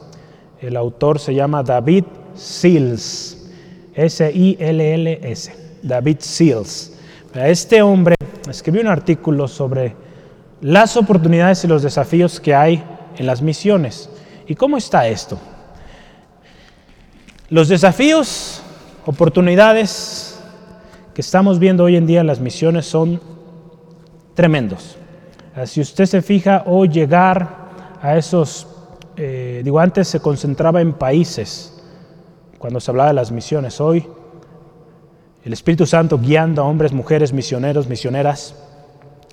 [0.61, 2.05] El autor se llama David
[2.35, 3.51] Seals,
[3.95, 5.53] S-I-L-L-S,
[5.83, 6.93] David Seals.
[7.35, 8.15] Este hombre
[8.49, 9.95] escribió un artículo sobre
[10.63, 12.83] las oportunidades y los desafíos que hay
[13.19, 14.09] en las misiones.
[14.47, 15.39] ¿Y cómo está esto?
[17.49, 18.61] Los desafíos,
[19.05, 20.37] oportunidades
[21.15, 23.21] que estamos viendo hoy en día en las misiones son
[24.35, 24.97] tremendos.
[25.67, 27.69] Si usted se fija, hoy llegar
[28.03, 28.67] a esos,
[29.17, 31.81] eh, digo, antes se concentraba en países,
[32.59, 34.05] cuando se hablaba de las misiones, hoy
[35.45, 38.57] el Espíritu Santo guiando a hombres, mujeres, misioneros, misioneras,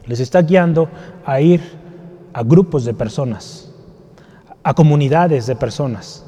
[0.05, 0.87] les está guiando
[1.25, 1.61] a ir
[2.31, 3.71] a grupos de personas,
[4.61, 6.23] a comunidades de personas,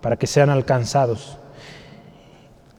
[0.00, 1.36] para que sean alcanzados.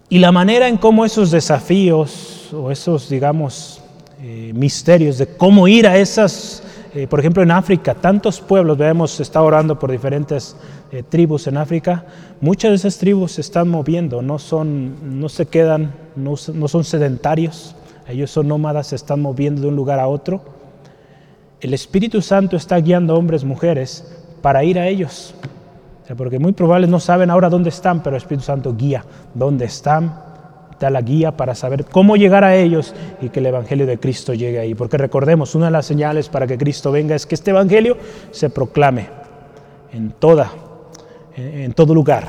[0.09, 3.81] Y la manera en cómo esos desafíos o esos, digamos,
[4.21, 6.61] eh, misterios de cómo ir a esas,
[6.93, 10.55] eh, por ejemplo en África, tantos pueblos, hemos estado orando por diferentes
[10.91, 12.05] eh, tribus en África,
[12.41, 16.83] muchas de esas tribus se están moviendo, no, son, no se quedan, no, no son
[16.83, 17.75] sedentarios,
[18.07, 20.41] ellos son nómadas, se están moviendo de un lugar a otro.
[21.61, 24.05] El Espíritu Santo está guiando a hombres, mujeres,
[24.41, 25.33] para ir a ellos.
[26.15, 29.03] Porque muy probable no saben ahora dónde están, pero el Espíritu Santo guía
[29.33, 30.13] dónde están,
[30.79, 34.33] da la guía para saber cómo llegar a ellos y que el Evangelio de Cristo
[34.33, 34.73] llegue ahí.
[34.73, 37.97] Porque recordemos, una de las señales para que Cristo venga es que este Evangelio
[38.31, 39.09] se proclame
[39.93, 40.51] en toda
[41.35, 42.25] en todo lugar.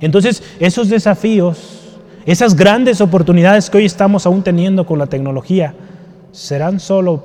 [0.00, 5.74] Entonces, esos desafíos, esas grandes oportunidades que hoy estamos aún teniendo con la tecnología,
[6.32, 7.24] serán solo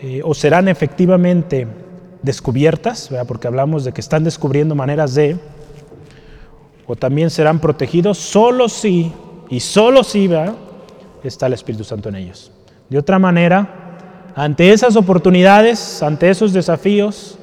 [0.00, 1.66] eh, o serán efectivamente
[2.22, 5.36] descubiertas, porque hablamos de que están descubriendo maneras de,
[6.86, 9.12] o también serán protegidos solo si,
[9.48, 10.30] y solo si
[11.22, 12.50] está el Espíritu Santo en ellos.
[12.88, 17.38] De otra manera, ante esas oportunidades, ante esos desafíos,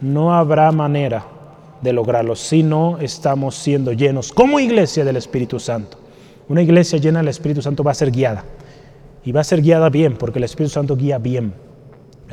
[0.00, 1.26] no habrá manera
[1.80, 5.98] de lograrlo si no estamos siendo llenos como iglesia del Espíritu Santo.
[6.48, 8.44] Una iglesia llena del Espíritu Santo va a ser guiada
[9.24, 11.54] y va a ser guiada bien porque el Espíritu Santo guía bien.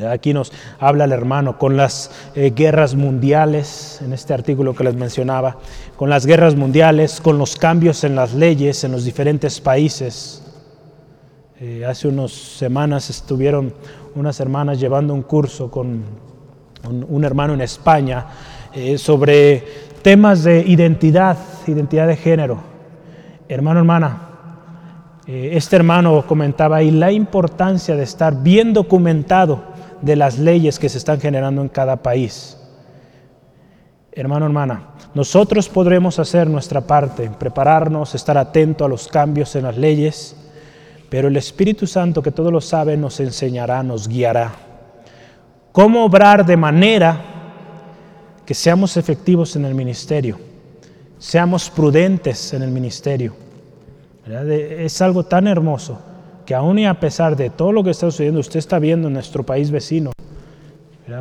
[0.10, 4.96] Aquí nos habla el hermano con las eh, guerras mundiales, en este artículo que les
[4.96, 5.58] mencionaba,
[5.98, 10.44] con las guerras mundiales, con los cambios en las leyes en los diferentes países.
[11.60, 13.74] Eh, hace unas semanas estuvieron
[14.16, 16.04] unas hermanas llevando un curso con
[16.90, 18.26] un hermano en España
[18.74, 19.64] eh, sobre
[20.02, 21.38] temas de identidad,
[21.68, 22.60] identidad de género.
[23.48, 24.30] Hermano, hermana,
[25.28, 29.71] eh, este hermano comentaba ahí la importancia de estar bien documentado
[30.02, 32.58] de las leyes que se están generando en cada país.
[34.12, 39.78] Hermano, hermana, nosotros podremos hacer nuestra parte, prepararnos, estar atento a los cambios en las
[39.78, 40.36] leyes,
[41.10, 44.52] pero el Espíritu Santo que todo lo sabe nos enseñará, nos guiará.
[45.72, 47.22] Cómo obrar de manera
[48.46, 50.40] que seamos efectivos en el ministerio,
[51.18, 53.34] seamos prudentes en el ministerio.
[54.26, 56.11] Es algo tan hermoso
[56.52, 59.14] que aún y a pesar de todo lo que está sucediendo, usted está viendo en
[59.14, 60.12] nuestro país vecino,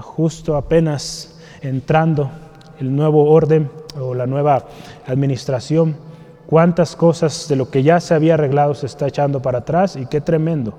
[0.01, 2.33] justo apenas entrando
[2.81, 4.66] el nuevo orden o la nueva
[5.07, 5.95] administración,
[6.47, 10.07] cuántas cosas de lo que ya se había arreglado se está echando para atrás y
[10.07, 10.74] qué tremendo.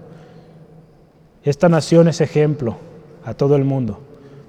[1.45, 2.75] Esta nación es ejemplo
[3.23, 4.01] a todo el mundo.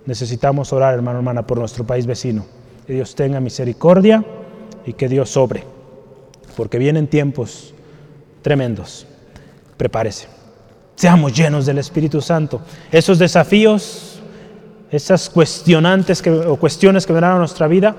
[0.05, 2.45] Necesitamos orar, hermano, hermana, por nuestro país vecino.
[2.89, 4.25] Que Dios tenga misericordia
[4.85, 5.63] y que Dios sobre,
[6.57, 7.73] porque vienen tiempos
[8.43, 9.07] tremendos.
[9.77, 10.29] Prepárese.
[10.95, 12.61] Seamos llenos del Espíritu Santo.
[12.91, 14.21] Esos desafíos,
[14.91, 17.97] esas cuestionantes que, o cuestiones que vendrán a nuestra vida,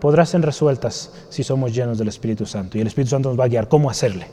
[0.00, 2.78] podrán ser resueltas si somos llenos del Espíritu Santo.
[2.78, 4.28] Y el Espíritu Santo nos va a guiar cómo hacerle.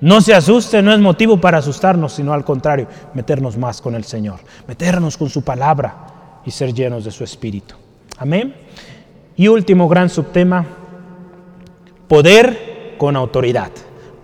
[0.00, 4.04] No se asuste, no es motivo para asustarnos, sino al contrario, meternos más con el
[4.04, 7.76] Señor, meternos con su palabra y ser llenos de su Espíritu.
[8.18, 8.54] Amén.
[9.36, 10.66] Y último gran subtema,
[12.08, 13.70] poder con autoridad.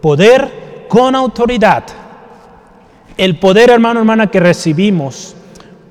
[0.00, 1.84] Poder con autoridad.
[3.16, 5.34] El poder, hermano, hermana, que recibimos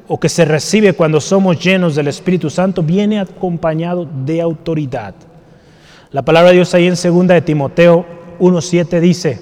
[0.08, 5.14] o que se recibe cuando somos llenos del Espíritu Santo viene acompañado de autoridad.
[6.12, 8.06] La palabra de Dios ahí en 2 de Timoteo
[8.40, 9.40] 1.7 dice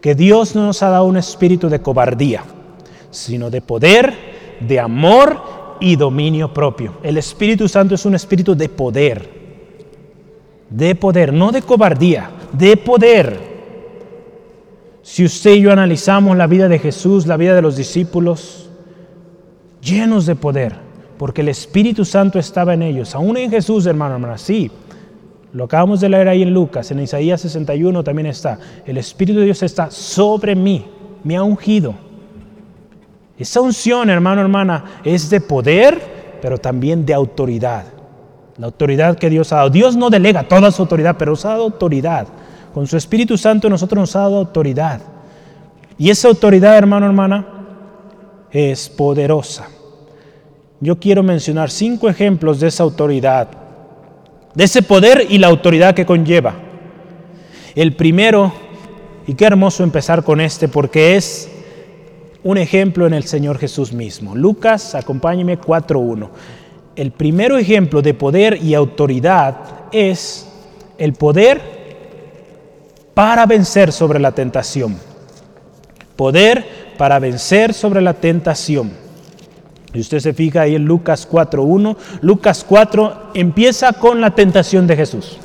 [0.00, 2.44] que Dios no nos ha dado un espíritu de cobardía,
[3.10, 4.14] sino de poder,
[4.60, 6.98] de amor y dominio propio.
[7.02, 9.28] El Espíritu Santo es un espíritu de poder,
[10.68, 13.49] de poder, no de cobardía, de poder.
[15.10, 18.70] Si usted y yo analizamos la vida de Jesús, la vida de los discípulos,
[19.82, 20.76] llenos de poder,
[21.18, 24.70] porque el Espíritu Santo estaba en ellos, aún en Jesús, hermano, hermana, sí.
[25.52, 28.60] Lo acabamos de leer ahí en Lucas, en Isaías 61 también está.
[28.86, 30.86] El Espíritu de Dios está sobre mí,
[31.24, 31.92] me ha ungido.
[33.36, 37.84] Esa unción, hermano, hermana, es de poder, pero también de autoridad.
[38.58, 39.70] La autoridad que Dios ha dado.
[39.70, 42.28] Dios no delega toda su autoridad, pero ha dado autoridad.
[42.72, 45.00] Con su Espíritu Santo nosotros nos ha dado autoridad.
[45.98, 47.46] Y esa autoridad, hermano, hermana,
[48.50, 49.68] es poderosa.
[50.80, 53.48] Yo quiero mencionar cinco ejemplos de esa autoridad,
[54.54, 56.54] de ese poder y la autoridad que conlleva.
[57.74, 58.52] El primero,
[59.26, 61.50] y qué hermoso empezar con este, porque es
[62.42, 64.34] un ejemplo en el Señor Jesús mismo.
[64.34, 66.30] Lucas, acompáñeme 4.1.
[66.96, 69.56] El primero ejemplo de poder y autoridad
[69.92, 70.48] es
[70.96, 71.79] el poder
[73.20, 74.96] para vencer sobre la tentación.
[76.16, 78.92] Poder para vencer sobre la tentación.
[79.92, 81.98] Y usted se fija ahí en Lucas 4.1.
[82.22, 85.36] Lucas 4 empieza con la tentación de Jesús.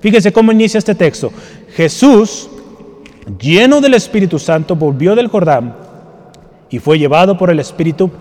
[0.00, 1.32] Fíjese cómo inicia este texto.
[1.74, 2.48] Jesús,
[3.36, 5.74] lleno del Espíritu Santo, volvió del Jordán
[6.70, 8.12] y fue llevado por el Espíritu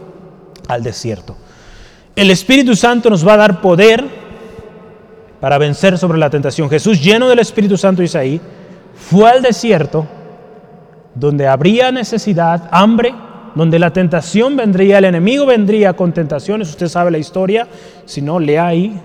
[0.67, 1.37] al desierto.
[2.15, 4.03] El Espíritu Santo nos va a dar poder
[5.39, 6.67] para vencer sobre la tentación.
[6.67, 8.41] Jesús, lleno del Espíritu Santo, dice ahí,
[8.95, 10.07] fue al desierto
[11.15, 13.13] donde habría necesidad, hambre,
[13.55, 17.67] donde la tentación vendría, el enemigo vendría con tentaciones, usted sabe la historia,
[18.05, 18.99] si no, lea ahí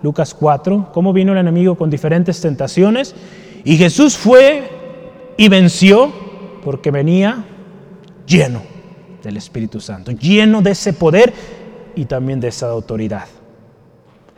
[0.00, 3.14] Lucas 4, cómo vino el enemigo con diferentes tentaciones,
[3.64, 4.70] y Jesús fue
[5.36, 6.12] y venció
[6.64, 7.44] porque venía
[8.26, 8.62] lleno
[9.22, 11.32] del Espíritu Santo, lleno de ese poder
[11.96, 13.26] y también de esa autoridad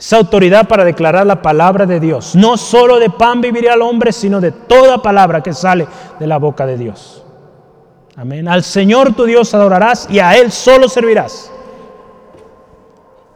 [0.00, 2.34] esa autoridad para declarar la palabra de Dios.
[2.34, 5.86] No solo de pan viviría el hombre, sino de toda palabra que sale
[6.18, 7.22] de la boca de Dios.
[8.16, 8.48] Amén.
[8.48, 11.52] Al Señor tu Dios adorarás y a Él solo servirás.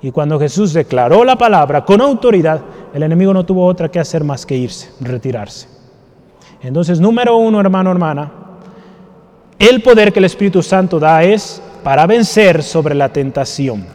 [0.01, 2.63] Y cuando Jesús declaró la palabra con autoridad,
[2.95, 5.69] el enemigo no tuvo otra que hacer más que irse, retirarse.
[6.63, 8.33] Entonces, número uno, hermano, hermana,
[9.59, 13.87] el poder que el Espíritu Santo da es para vencer sobre la tentación.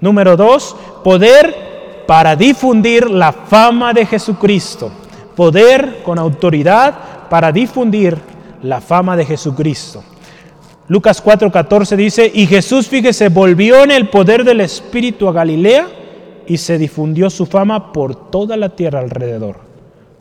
[0.00, 0.74] Número dos,
[1.04, 1.71] poder
[2.06, 4.90] para difundir la fama de Jesucristo.
[5.36, 8.18] Poder con autoridad para difundir
[8.62, 10.02] la fama de Jesucristo.
[10.88, 15.86] Lucas 4:14 dice, y Jesús, fíjese, volvió en el poder del Espíritu a Galilea
[16.46, 19.60] y se difundió su fama por toda la tierra alrededor.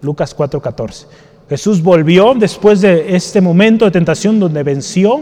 [0.01, 1.07] Lucas 4:14.
[1.49, 5.21] Jesús volvió después de este momento de tentación donde venció,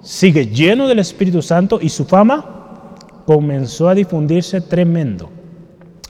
[0.00, 2.94] sigue lleno del Espíritu Santo y su fama
[3.26, 5.28] comenzó a difundirse tremendo.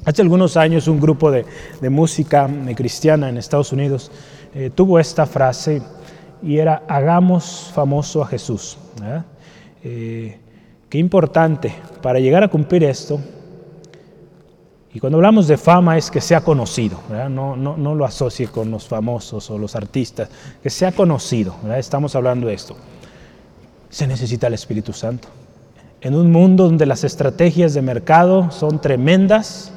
[0.05, 1.45] Hace algunos años un grupo de,
[1.89, 4.11] música cristiana en Estados Unidos
[4.53, 5.81] eh, tuvo esta frase
[6.43, 8.79] y era hagamos famoso a Jesús.
[9.85, 10.39] Eh,
[10.89, 11.73] qué importante
[12.03, 13.21] para llegar a cumplir esto
[14.93, 18.73] Y cuando hablamos de fama es que sea conocido, No, no, no, lo asocie con
[18.73, 20.29] los famosos o los artistas,
[20.63, 22.77] que sea conocido, estamos hablando de esto.
[23.89, 25.29] Se necesita el Espíritu Santo.
[26.01, 29.73] En un mundo donde las estrategias de mercado son tremendas,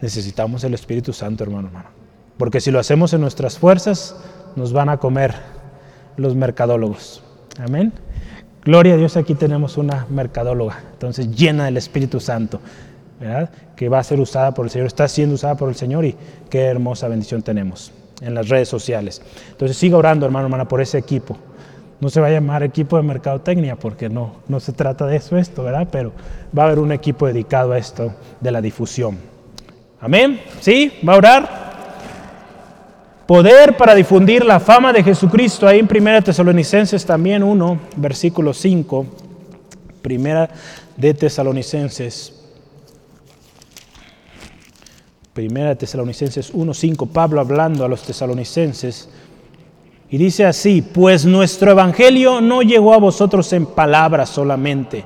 [0.00, 1.88] necesitamos el Espíritu Santo, hermano, hermano.
[2.36, 4.16] Porque si lo hacemos en nuestras fuerzas,
[4.56, 5.34] nos van a comer
[6.16, 7.22] los mercadólogos.
[7.58, 7.92] Amén.
[8.64, 12.60] Gloria a Dios, aquí tenemos una mercadóloga, entonces llena del Espíritu Santo
[13.76, 16.14] que va a ser usada por el Señor, está siendo usada por el Señor y
[16.50, 19.22] qué hermosa bendición tenemos en las redes sociales.
[19.50, 21.36] Entonces siga orando, hermano, hermana, por ese equipo.
[22.00, 25.36] No se va a llamar equipo de mercadotecnia porque no, no se trata de eso
[25.36, 25.88] esto, ¿verdad?
[25.90, 26.12] Pero
[26.56, 29.18] va a haber un equipo dedicado a esto de la difusión.
[30.00, 30.40] Amén.
[30.60, 30.92] ¿Sí?
[31.06, 31.58] ¿Va a orar?
[33.26, 35.66] Poder para difundir la fama de Jesucristo.
[35.66, 39.06] Ahí en Primera Tesalonicenses también 1, versículo 5.
[40.02, 40.48] Primera
[40.96, 42.38] de Tesalonicenses
[45.38, 49.08] Primera Tesalonicenses 1.5, Pablo hablando a los tesalonicenses,
[50.10, 55.04] y dice así, pues nuestro evangelio no llegó a vosotros en palabras solamente,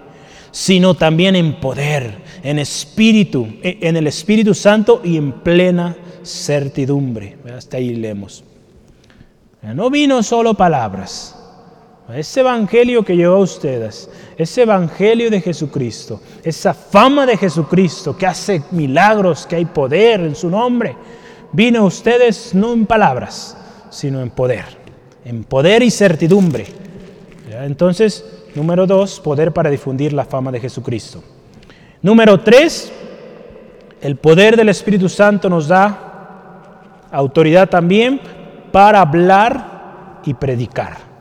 [0.50, 7.36] sino también en poder, en espíritu, en el Espíritu Santo y en plena certidumbre.
[7.56, 8.44] Hasta ahí leemos.
[9.62, 11.36] No vino solo palabras,
[12.12, 18.26] ese evangelio que llegó a ustedes, ese evangelio de Jesucristo, esa fama de Jesucristo que
[18.26, 20.96] hace milagros, que hay poder en su nombre,
[21.52, 23.56] vino a ustedes no en palabras,
[23.90, 24.64] sino en poder,
[25.24, 26.66] en poder y certidumbre.
[27.62, 28.24] Entonces,
[28.56, 31.22] número dos, poder para difundir la fama de Jesucristo.
[32.02, 32.92] Número tres,
[34.00, 38.20] el poder del Espíritu Santo nos da autoridad también
[38.72, 41.12] para hablar y predicar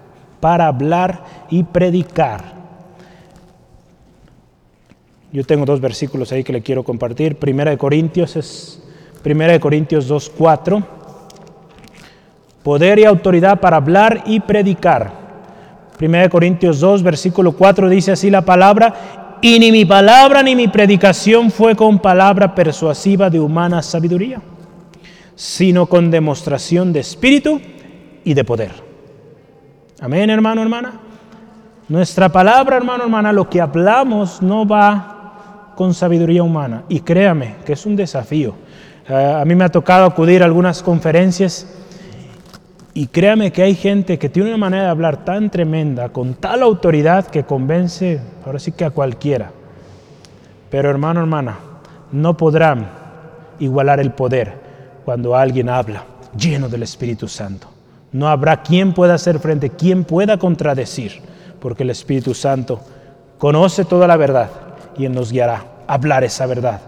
[0.41, 2.59] para hablar y predicar.
[5.31, 7.37] Yo tengo dos versículos ahí que le quiero compartir.
[7.37, 8.83] Primera de Corintios es
[9.23, 10.83] Primera de Corintios 2:4.
[12.63, 15.21] Poder y autoridad para hablar y predicar.
[15.97, 20.55] Primera de Corintios 2 versículo 4 dice así la palabra, y ni mi palabra ni
[20.55, 24.41] mi predicación fue con palabra persuasiva de humana sabiduría,
[25.35, 27.59] sino con demostración de espíritu
[28.23, 28.91] y de poder
[30.03, 30.93] Amén, hermano, hermana.
[31.87, 36.85] Nuestra palabra, hermano, hermana, lo que hablamos no va con sabiduría humana.
[36.89, 38.55] Y créame que es un desafío.
[39.07, 41.67] Eh, a mí me ha tocado acudir a algunas conferencias
[42.93, 46.61] y créame que hay gente que tiene una manera de hablar tan tremenda, con tal
[46.61, 49.51] autoridad que convence, ahora sí que a cualquiera.
[50.69, 51.57] Pero hermano, hermana,
[52.11, 52.89] no podrán
[53.59, 54.53] igualar el poder
[55.05, 56.03] cuando alguien habla
[56.37, 57.67] lleno del Espíritu Santo.
[58.11, 61.21] No habrá quien pueda hacer frente, quien pueda contradecir,
[61.61, 62.81] porque el Espíritu Santo
[63.37, 64.49] conoce toda la verdad
[64.97, 66.81] y Él nos guiará a hablar esa verdad.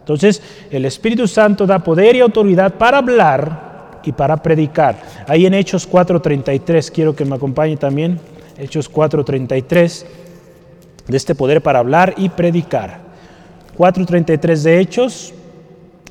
[0.00, 3.63] Entonces, el Espíritu Santo da poder y autoridad para hablar
[4.04, 5.00] y para predicar.
[5.26, 8.18] Ahí en Hechos 4:33, quiero que me acompañe también,
[8.58, 10.06] Hechos 4:33,
[11.06, 13.00] de este poder para hablar y predicar.
[13.76, 15.34] 4:33 de Hechos,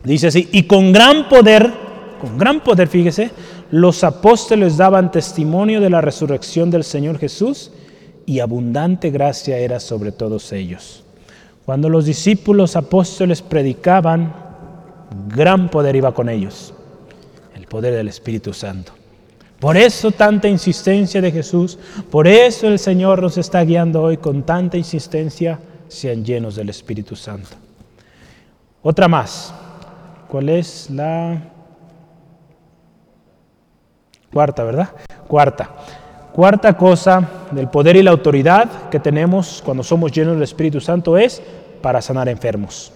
[0.03, 1.71] dice así, y con gran poder,
[2.19, 3.31] con gran poder, fíjese,
[3.71, 7.71] los apóstoles daban testimonio de la resurrección del Señor Jesús
[8.25, 11.03] y abundante gracia era sobre todos ellos.
[11.65, 14.33] Cuando los discípulos apóstoles predicaban,
[15.27, 16.82] gran poder iba con ellos, el
[17.73, 18.91] poder del Espíritu Santo.
[19.59, 21.79] Por eso tanta insistencia de Jesús,
[22.11, 27.15] por eso el Señor nos está guiando hoy con tanta insistencia, sean llenos del Espíritu
[27.15, 27.49] Santo.
[28.83, 29.51] Otra más,
[30.29, 31.41] ¿cuál es la
[34.31, 34.89] Cuarta, ¿verdad?
[35.27, 35.69] Cuarta.
[36.31, 41.17] Cuarta cosa del poder y la autoridad que tenemos cuando somos llenos del Espíritu Santo
[41.17, 41.41] es
[41.81, 42.91] para sanar enfermos.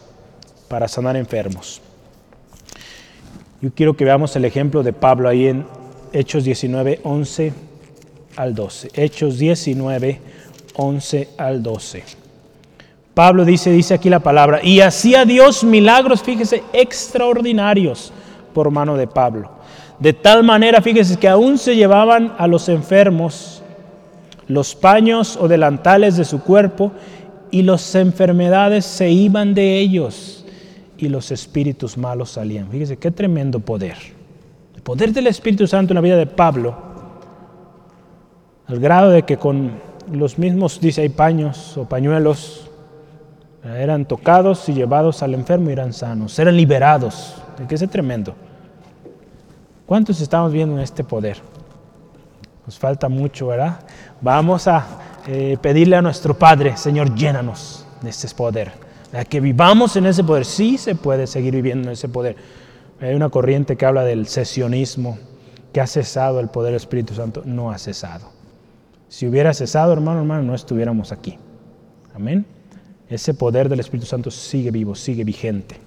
[0.67, 1.81] Para sanar enfermos.
[3.61, 5.65] Yo quiero que veamos el ejemplo de Pablo ahí en
[6.13, 7.53] Hechos 19, 11
[8.35, 8.91] al 12.
[8.93, 10.19] Hechos 19,
[10.75, 12.03] 11 al 12.
[13.13, 18.13] Pablo dice, dice aquí la palabra, y hacía Dios milagros, fíjese, extraordinarios
[18.53, 19.57] por mano de Pablo
[19.99, 23.63] de tal manera, fíjese, que aún se llevaban a los enfermos
[24.47, 26.93] los paños o delantales de su cuerpo
[27.51, 30.36] y las enfermedades se iban de ellos
[30.97, 32.69] y los espíritus malos salían.
[32.69, 33.97] Fíjese qué tremendo poder.
[34.75, 36.75] El poder del Espíritu Santo en la vida de Pablo,
[38.67, 39.71] al grado de que con
[40.11, 42.69] los mismos, dice, hay paños o pañuelos,
[43.63, 47.35] eran tocados y llevados al enfermo y eran sanos, eran liberados.
[47.57, 48.35] ¿De qué es tremendo?
[49.85, 51.37] ¿Cuántos estamos viendo en este poder?
[52.65, 53.79] Nos falta mucho, ¿verdad?
[54.21, 54.85] Vamos a
[55.27, 58.71] eh, pedirle a nuestro Padre, Señor, llénanos de este poder,
[59.13, 60.45] A que vivamos en ese poder.
[60.45, 62.35] Sí se puede seguir viviendo en ese poder.
[62.99, 65.17] Hay una corriente que habla del sesionismo,
[65.71, 67.43] que ha cesado el poder del Espíritu Santo.
[67.45, 68.29] No ha cesado.
[69.09, 71.37] Si hubiera cesado, hermano, hermano, no estuviéramos aquí.
[72.13, 72.45] Amén.
[73.09, 75.77] Ese poder del Espíritu Santo sigue vivo, sigue vigente.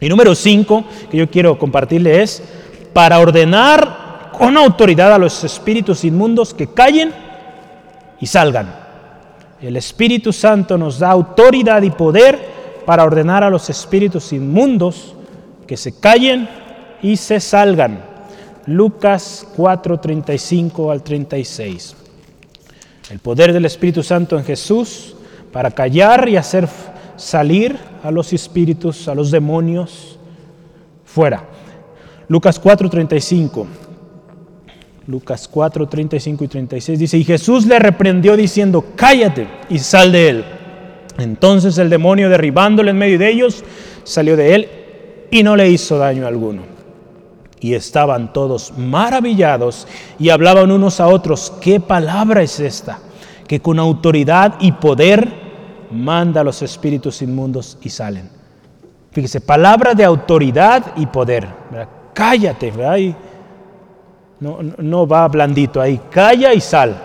[0.00, 2.42] Y número cinco que yo quiero compartirle es
[2.92, 7.12] para ordenar con autoridad a los espíritus inmundos que callen
[8.20, 8.87] y salgan.
[9.60, 12.38] El Espíritu Santo nos da autoridad y poder
[12.86, 15.14] para ordenar a los espíritus inmundos
[15.66, 16.48] que se callen
[17.02, 18.04] y se salgan.
[18.66, 21.96] Lucas 4, 35 al 36.
[23.10, 25.16] El poder del Espíritu Santo en Jesús
[25.52, 26.68] para callar y hacer
[27.16, 30.18] salir a los espíritus, a los demonios,
[31.04, 31.44] fuera.
[32.28, 33.66] Lucas 4, 35.
[35.08, 40.28] Lucas 4, 35 y 36 dice, y Jesús le reprendió diciendo, cállate y sal de
[40.28, 40.44] él.
[41.16, 43.64] Entonces el demonio derribándole en medio de ellos,
[44.04, 44.68] salió de él
[45.30, 46.60] y no le hizo daño alguno.
[47.58, 49.88] Y estaban todos maravillados
[50.18, 52.98] y hablaban unos a otros, ¿qué palabra es esta?
[53.46, 55.26] Que con autoridad y poder
[55.90, 58.28] manda a los espíritus inmundos y salen.
[59.10, 61.48] Fíjese, palabra de autoridad y poder.
[62.12, 62.70] Cállate.
[64.40, 66.96] No, no va blandito ahí, calla y sal.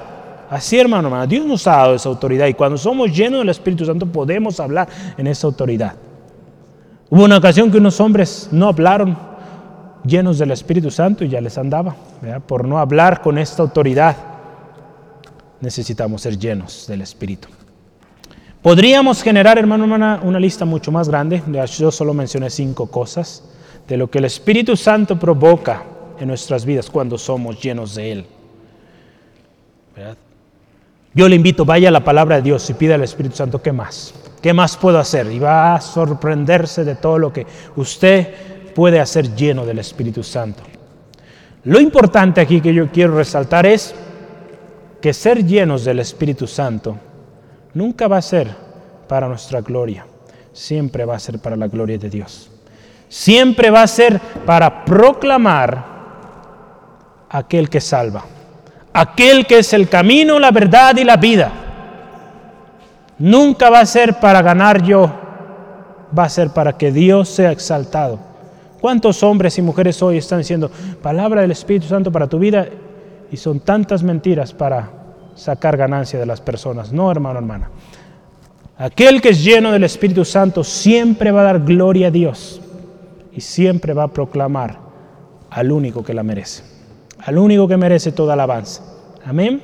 [0.49, 3.85] Así, hermano, hermano, Dios nos ha dado esa autoridad y cuando somos llenos del Espíritu
[3.85, 5.95] Santo podemos hablar en esa autoridad.
[7.09, 9.17] Hubo una ocasión que unos hombres no hablaron
[10.05, 11.95] llenos del Espíritu Santo y ya les andaba,
[12.45, 14.15] por no hablar con esta autoridad.
[15.59, 17.47] Necesitamos ser llenos del Espíritu.
[18.61, 21.41] Podríamos generar, hermano, hermana, una lista mucho más grande.
[21.77, 23.43] Yo solo mencioné cinco cosas
[23.87, 25.83] de lo que el Espíritu Santo provoca
[26.23, 28.25] en nuestras vidas cuando somos llenos de Él.
[31.13, 33.71] Yo le invito, vaya a la palabra de Dios y pida al Espíritu Santo, ¿qué
[33.71, 34.13] más?
[34.41, 35.31] ¿Qué más puedo hacer?
[35.31, 37.45] Y va a sorprenderse de todo lo que
[37.75, 40.63] usted puede hacer lleno del Espíritu Santo.
[41.65, 43.93] Lo importante aquí que yo quiero resaltar es
[45.01, 46.97] que ser llenos del Espíritu Santo
[47.73, 48.47] nunca va a ser
[49.07, 50.05] para nuestra gloria,
[50.53, 52.49] siempre va a ser para la gloria de Dios.
[53.09, 55.92] Siempre va a ser para proclamar
[57.33, 58.23] aquel que salva,
[58.93, 61.51] aquel que es el camino, la verdad y la vida.
[63.17, 65.11] Nunca va a ser para ganar yo,
[66.17, 68.19] va a ser para que Dios sea exaltado.
[68.79, 70.69] ¿Cuántos hombres y mujeres hoy están diciendo
[71.01, 72.67] palabra del Espíritu Santo para tu vida
[73.31, 74.91] y son tantas mentiras para
[75.33, 76.91] sacar ganancia de las personas?
[76.91, 77.71] No, hermano, hermana.
[78.77, 82.61] Aquel que es lleno del Espíritu Santo siempre va a dar gloria a Dios
[83.31, 84.77] y siempre va a proclamar
[85.49, 86.72] al único que la merece
[87.25, 88.83] al único que merece toda alabanza.
[89.25, 89.61] Amén.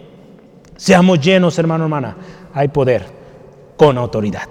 [0.77, 2.15] Seamos llenos, hermano, hermana.
[2.53, 3.05] Hay poder
[3.75, 4.47] con autoridad.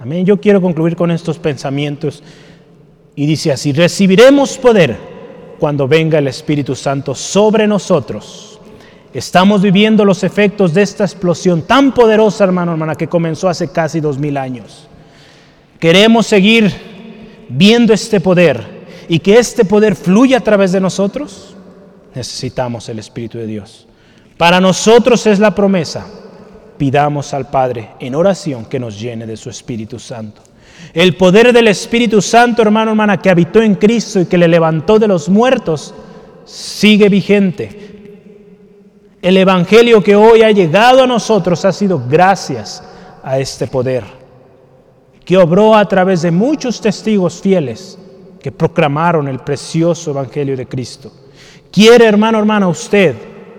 [0.00, 0.24] Amén.
[0.24, 2.22] Yo quiero concluir con estos pensamientos
[3.14, 4.96] y dice así, recibiremos poder
[5.58, 8.60] cuando venga el Espíritu Santo sobre nosotros.
[9.12, 14.00] Estamos viviendo los efectos de esta explosión tan poderosa, hermano, hermana, que comenzó hace casi
[14.00, 14.88] dos mil años.
[15.78, 16.72] Queremos seguir
[17.48, 21.52] viendo este poder y que este poder fluya a través de nosotros
[22.14, 23.86] necesitamos el Espíritu de Dios.
[24.36, 26.06] Para nosotros es la promesa.
[26.76, 30.42] Pidamos al Padre en oración que nos llene de su Espíritu Santo.
[30.92, 34.98] El poder del Espíritu Santo, hermano, hermana, que habitó en Cristo y que le levantó
[34.98, 35.94] de los muertos,
[36.44, 37.92] sigue vigente.
[39.22, 42.82] El Evangelio que hoy ha llegado a nosotros ha sido gracias
[43.22, 44.02] a este poder,
[45.24, 47.96] que obró a través de muchos testigos fieles
[48.40, 51.12] que proclamaron el precioso Evangelio de Cristo.
[51.72, 53.16] Quiere, hermano, hermana, usted,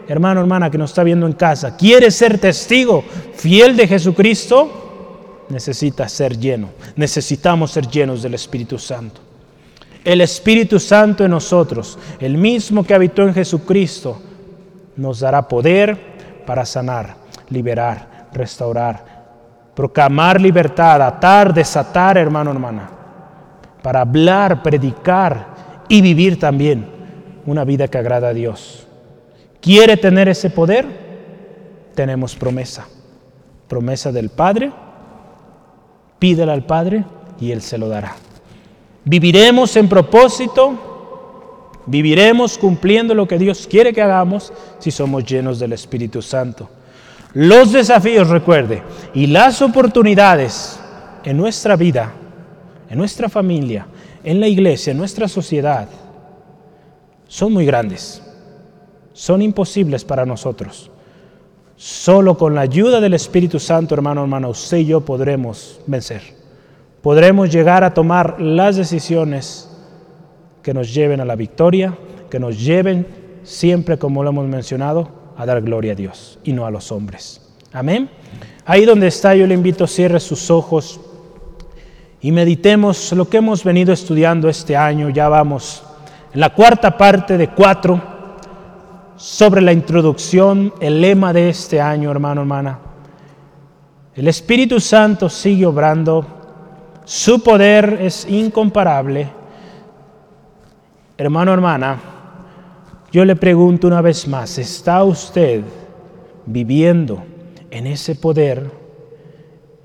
[0.07, 3.03] hermano, hermana que nos está viendo en casa, quiere ser testigo
[3.33, 6.69] fiel de Jesucristo, necesita ser lleno.
[6.95, 9.19] Necesitamos ser llenos del Espíritu Santo.
[10.05, 14.21] El Espíritu Santo en nosotros, el mismo que habitó en Jesucristo,
[14.95, 17.15] nos dará poder para sanar,
[17.49, 19.23] liberar, restaurar,
[19.73, 22.91] proclamar libertad, atar, desatar, hermano, hermana,
[23.81, 25.47] para hablar, predicar
[25.89, 27.02] y vivir también
[27.45, 28.87] una vida que agrada a Dios.
[29.61, 30.85] ¿Quiere tener ese poder?
[31.95, 32.87] Tenemos promesa.
[33.67, 34.71] Promesa del Padre.
[36.19, 37.05] Pídela al Padre
[37.39, 38.15] y Él se lo dará.
[39.05, 45.73] Viviremos en propósito, viviremos cumpliendo lo que Dios quiere que hagamos si somos llenos del
[45.73, 46.69] Espíritu Santo.
[47.33, 48.83] Los desafíos, recuerde,
[49.13, 50.79] y las oportunidades
[51.25, 52.13] en nuestra vida,
[52.89, 53.87] en nuestra familia,
[54.23, 55.89] en la iglesia, en nuestra sociedad,
[57.33, 58.21] son muy grandes,
[59.11, 60.91] son imposibles para nosotros.
[61.75, 66.21] Solo con la ayuda del Espíritu Santo, hermano, hermano, usted y yo podremos vencer.
[67.01, 69.67] podremos llegar a tomar las decisiones
[70.61, 71.97] que nos lleven a la victoria,
[72.29, 73.07] que nos lleven
[73.41, 77.41] siempre, como lo hemos mencionado, a dar gloria a Dios y no a los hombres.
[77.71, 78.11] Amén.
[78.63, 81.01] Ahí donde está, yo le invito, cierre sus ojos
[82.21, 85.09] y meditemos lo que hemos venido estudiando este año.
[85.09, 85.83] Ya vamos
[86.33, 88.01] en la cuarta parte de cuatro
[89.15, 92.79] sobre la introducción, el lema de este año, hermano, hermana.
[94.15, 96.25] El Espíritu Santo sigue obrando,
[97.05, 99.29] su poder es incomparable.
[101.17, 101.99] Hermano, hermana,
[103.11, 105.61] yo le pregunto una vez más, ¿está usted
[106.47, 107.23] viviendo
[107.69, 108.71] en ese poder?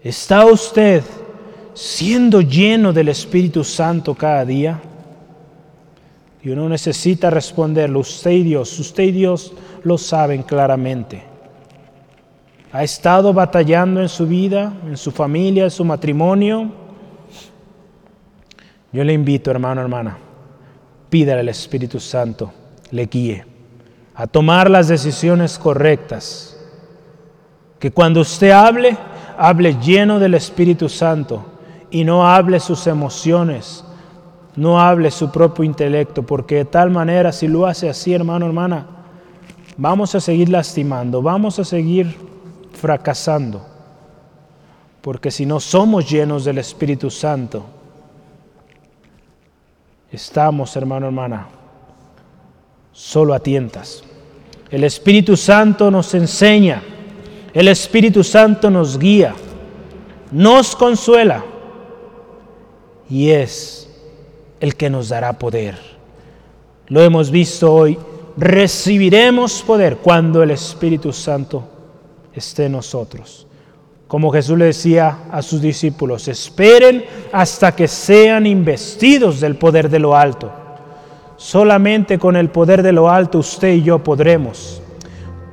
[0.03, 1.03] ¿Está usted
[1.74, 4.80] siendo lleno del Espíritu Santo cada día?
[6.43, 11.22] Y uno necesita responderlo, usted y Dios, usted y Dios lo saben claramente.
[12.72, 16.70] ¿Ha estado batallando en su vida, en su familia, en su matrimonio?
[18.93, 20.18] Yo le invito, hermano, hermana,
[21.11, 22.53] pídale al Espíritu Santo,
[22.91, 23.59] le guíe
[24.18, 26.57] a tomar las decisiones correctas.
[27.78, 28.97] Que cuando usted hable,
[29.39, 31.47] hable lleno del Espíritu Santo
[31.89, 33.84] y no hable sus emociones,
[34.59, 38.86] no hable su propio intelecto, porque de tal manera, si lo hace así, hermano, hermana,
[39.76, 42.16] vamos a seguir lastimando, vamos a seguir
[42.72, 43.64] fracasando,
[45.00, 47.66] porque si no somos llenos del Espíritu Santo,
[50.11, 51.46] estamos, hermano, hermana,
[52.90, 54.02] solo a tientas.
[54.72, 56.82] El Espíritu Santo nos enseña,
[57.54, 59.36] el Espíritu Santo nos guía,
[60.32, 61.44] nos consuela
[63.09, 63.88] y es
[64.61, 65.76] el que nos dará poder.
[66.88, 67.98] Lo hemos visto hoy.
[68.36, 71.64] Recibiremos poder cuando el Espíritu Santo
[72.32, 73.46] esté en nosotros.
[74.06, 79.98] Como Jesús le decía a sus discípulos, esperen hasta que sean investidos del poder de
[79.98, 80.50] lo alto.
[81.36, 84.82] Solamente con el poder de lo alto usted y yo podremos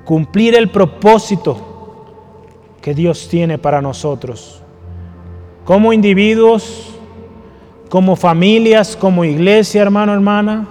[0.06, 1.58] cumplir el propósito
[2.82, 4.62] que Dios tiene para nosotros.
[5.66, 6.95] Como individuos,
[7.90, 10.68] como familias, como iglesia, hermano, hermana,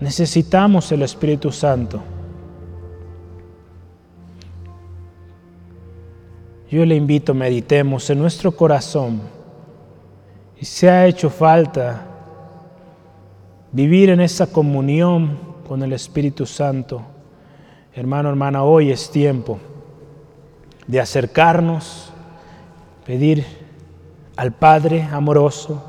[0.00, 2.02] necesitamos el Espíritu Santo.
[6.70, 9.20] Yo le invito, meditemos en nuestro corazón.
[10.58, 12.06] Y se ha hecho falta
[13.72, 15.38] vivir en esa comunión
[15.68, 17.02] con el Espíritu Santo.
[17.94, 19.58] Hermano, hermana, hoy es tiempo
[20.86, 22.10] de acercarnos,
[23.04, 23.44] pedir
[24.42, 25.80] al Padre amoroso,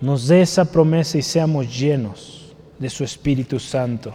[0.00, 4.14] nos dé esa promesa y seamos llenos de su Espíritu Santo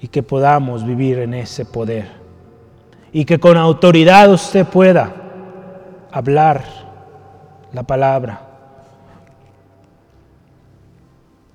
[0.00, 2.08] y que podamos vivir en ese poder
[3.12, 5.14] y que con autoridad usted pueda
[6.10, 6.64] hablar
[7.74, 8.40] la palabra.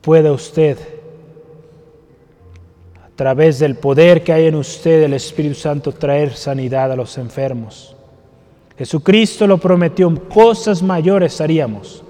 [0.01, 0.77] Pueda usted,
[3.03, 7.17] a través del poder que hay en usted, el Espíritu Santo, traer sanidad a los
[7.17, 7.95] enfermos
[8.81, 12.03] Jesucristo lo prometió, cosas mayores haríamos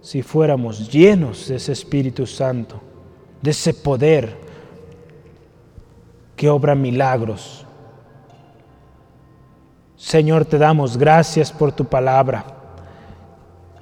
[0.00, 2.80] si fuéramos llenos de ese Espíritu Santo,
[3.42, 4.36] de ese poder
[6.36, 7.66] que obra milagros.
[9.96, 12.44] Señor, te damos gracias por tu palabra,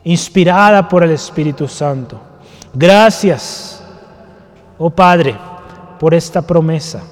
[0.04, 2.18] inspirada por el Espíritu Santo.
[2.72, 3.84] Gracias,
[4.78, 5.36] oh Padre,
[6.00, 7.02] por esta promesa.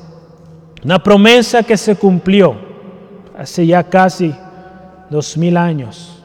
[0.83, 2.57] Una promesa que se cumplió
[3.37, 4.35] hace ya casi
[5.13, 6.23] dos mil años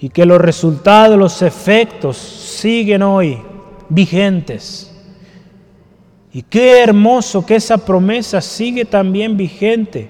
[0.00, 3.38] y que los resultados, los efectos siguen hoy
[3.88, 4.92] vigentes.
[6.32, 10.08] Y qué hermoso que esa promesa sigue también vigente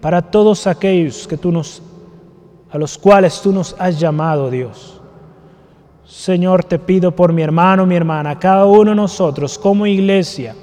[0.00, 1.82] para todos aquellos que tú nos,
[2.70, 5.00] a los cuales tú nos has llamado, Dios.
[6.06, 10.54] Señor, te pido por mi hermano, mi hermana, cada uno de nosotros como iglesia,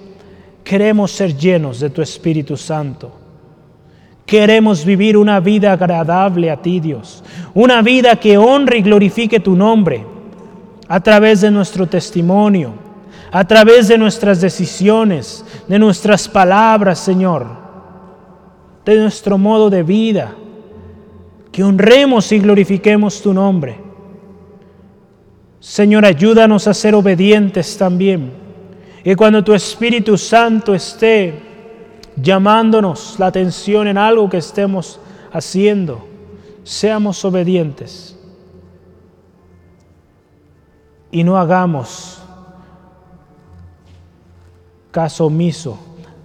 [0.63, 3.24] queremos ser llenos de tu Espíritu Santo
[4.25, 7.23] Queremos vivir una vida agradable a ti, Dios.
[7.53, 10.03] Una vida que honre y glorifique tu nombre
[10.87, 12.73] a través de nuestro testimonio,
[13.31, 17.45] a través de nuestras decisiones, de nuestras palabras, Señor,
[18.83, 20.33] de nuestro modo de vida.
[21.51, 23.79] Que honremos y glorifiquemos tu nombre.
[25.59, 28.31] Señor, ayúdanos a ser obedientes también.
[29.03, 31.44] Y cuando tu Espíritu Santo esté
[32.15, 34.99] llamándonos la atención en algo que estemos
[35.31, 36.07] haciendo,
[36.63, 38.17] seamos obedientes
[41.11, 42.21] y no hagamos
[44.91, 45.77] caso omiso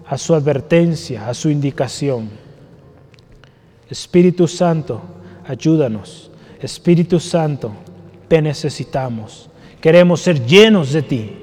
[0.06, 2.30] a su advertencia, a su indicación.
[3.88, 5.00] Espíritu Santo,
[5.46, 6.30] ayúdanos.
[6.60, 7.72] Espíritu Santo,
[8.28, 9.50] te necesitamos.
[9.80, 11.39] Queremos ser llenos de ti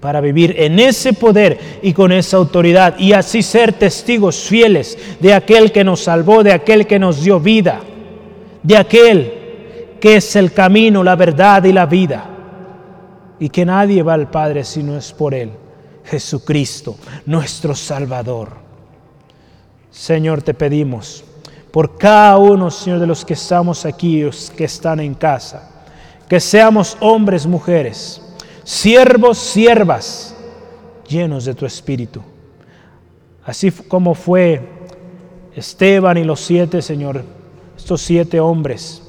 [0.00, 5.34] para vivir en ese poder y con esa autoridad y así ser testigos fieles de
[5.34, 7.80] aquel que nos salvó, de aquel que nos dio vida,
[8.62, 9.34] de aquel
[10.00, 12.38] que es el camino, la verdad y la vida
[13.40, 15.50] y que nadie va al Padre si no es por Él,
[16.04, 16.96] Jesucristo,
[17.26, 18.50] nuestro Salvador.
[19.90, 21.24] Señor, te pedimos
[21.70, 25.84] por cada uno, Señor, de los que estamos aquí, los que están en casa,
[26.28, 28.22] que seamos hombres, mujeres,
[28.68, 30.36] siervos, siervas,
[31.08, 32.20] llenos de tu Espíritu.
[33.42, 34.60] Así como fue
[35.56, 37.24] Esteban y los siete, Señor,
[37.74, 39.02] estos siete hombres,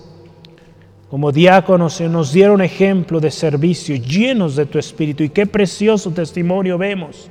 [1.10, 5.24] como diáconos nos dieron ejemplo de servicio, llenos de tu Espíritu.
[5.24, 7.30] Y qué precioso testimonio vemos.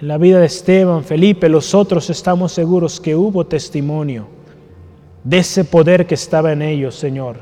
[0.00, 4.26] En la vida de Esteban, Felipe, los otros estamos seguros que hubo testimonio
[5.22, 7.40] de ese poder que estaba en ellos, Señor.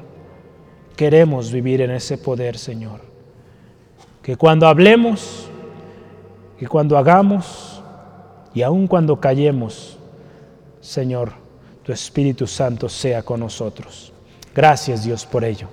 [0.96, 3.13] Queremos vivir en ese poder, Señor.
[4.24, 5.50] Que cuando hablemos,
[6.58, 7.82] que cuando hagamos
[8.54, 9.98] y aun cuando callemos,
[10.80, 11.32] Señor,
[11.82, 14.14] tu Espíritu Santo sea con nosotros.
[14.54, 15.68] Gracias Dios por ello.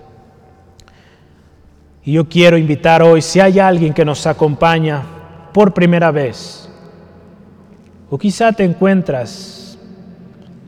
[2.04, 5.02] Y yo quiero invitar hoy, si hay alguien que nos acompaña
[5.54, 6.70] por primera vez,
[8.10, 9.78] o quizá te encuentras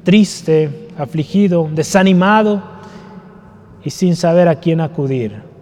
[0.06, 2.64] triste, afligido, desanimado
[3.84, 5.53] y sin saber a quién acudir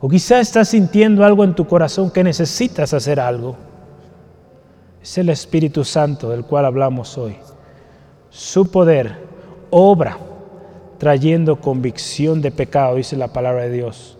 [0.00, 3.56] o quizá estás sintiendo algo en tu corazón que necesitas hacer algo.
[5.02, 7.36] Es el Espíritu Santo del cual hablamos hoy.
[8.30, 9.16] Su poder
[9.70, 10.18] obra
[10.98, 14.18] trayendo convicción de pecado, dice la palabra de Dios.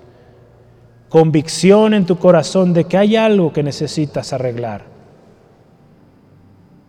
[1.08, 4.84] Convicción en tu corazón de que hay algo que necesitas arreglar.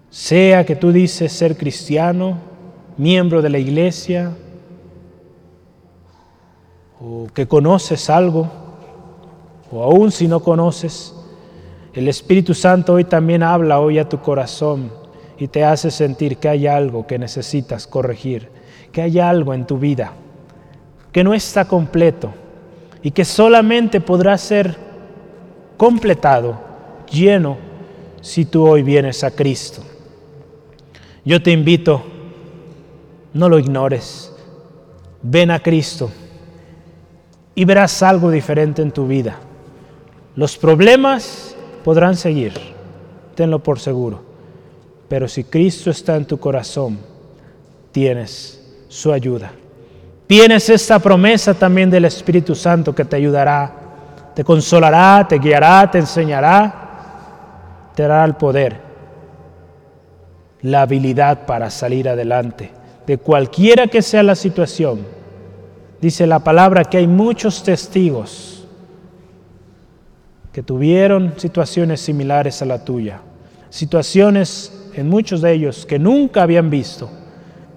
[0.10, 2.38] Sea que tú dices ser cristiano,
[2.98, 4.32] miembro de la iglesia,
[7.02, 8.61] o que conoces algo,
[9.72, 11.16] o aún si no conoces,
[11.94, 14.92] el Espíritu Santo hoy también habla hoy a tu corazón
[15.38, 18.50] y te hace sentir que hay algo que necesitas corregir,
[18.92, 20.14] que hay algo en tu vida
[21.12, 22.32] que no está completo
[23.04, 24.76] y que solamente podrá ser
[25.78, 26.60] completado,
[27.12, 27.58] lleno,
[28.22, 29.82] si tú hoy vienes a Cristo.
[31.26, 32.04] Yo te invito,
[33.34, 34.32] no lo ignores,
[35.22, 36.12] ven a Cristo
[37.56, 39.40] y verás algo diferente en tu vida.
[40.36, 42.54] Los problemas podrán seguir,
[43.36, 44.22] tenlo por seguro,
[45.10, 46.98] pero si Cristo está en tu corazón,
[47.92, 49.52] tienes su ayuda.
[50.28, 53.74] Tienes esta promesa también del Espíritu Santo que te ayudará,
[54.34, 58.80] te consolará, te guiará, te enseñará, te dará el poder,
[60.62, 62.72] la habilidad para salir adelante
[63.06, 65.06] de cualquiera que sea la situación.
[66.00, 68.61] Dice la palabra que hay muchos testigos
[70.52, 73.22] que tuvieron situaciones similares a la tuya,
[73.70, 77.10] situaciones en muchos de ellos que nunca habían visto,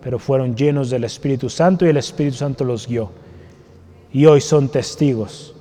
[0.02, 3.10] pero fueron llenos del Espíritu Santo y el Espíritu Santo los guió.
[4.12, 5.54] Y hoy son testigos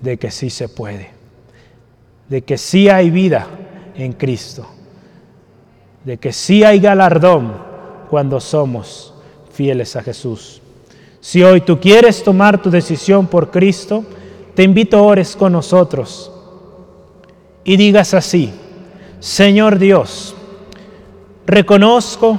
[0.00, 1.10] de que sí se puede,
[2.28, 3.46] de que sí hay vida
[3.94, 4.66] en Cristo,
[6.04, 7.54] de que sí hay galardón
[8.10, 9.14] cuando somos
[9.50, 10.60] fieles a Jesús.
[11.20, 14.04] Si hoy tú quieres tomar tu decisión por Cristo,
[14.54, 16.30] te invito a ores con nosotros
[17.64, 18.52] y digas así,
[19.20, 20.36] Señor Dios,
[21.46, 22.38] reconozco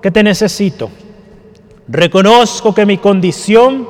[0.00, 0.90] que te necesito,
[1.88, 3.88] reconozco que mi condición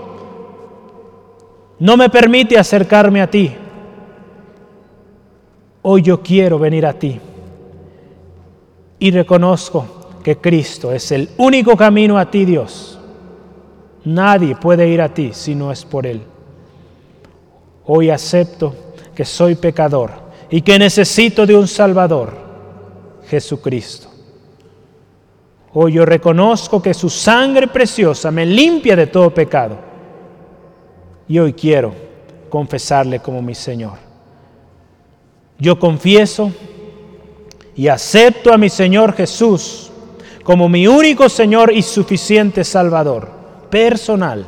[1.78, 3.54] no me permite acercarme a ti.
[5.82, 7.20] Hoy yo quiero venir a ti
[8.98, 9.86] y reconozco
[10.24, 12.98] que Cristo es el único camino a ti, Dios.
[14.04, 16.22] Nadie puede ir a ti si no es por Él.
[17.84, 18.74] Hoy acepto
[19.14, 22.32] que soy pecador y que necesito de un Salvador,
[23.26, 24.08] Jesucristo.
[25.74, 29.76] Hoy yo reconozco que su sangre preciosa me limpia de todo pecado
[31.28, 31.92] y hoy quiero
[32.48, 33.98] confesarle como mi Señor.
[35.58, 36.50] Yo confieso
[37.76, 39.90] y acepto a mi Señor Jesús
[40.42, 43.28] como mi único Señor y suficiente Salvador
[43.70, 44.46] personal.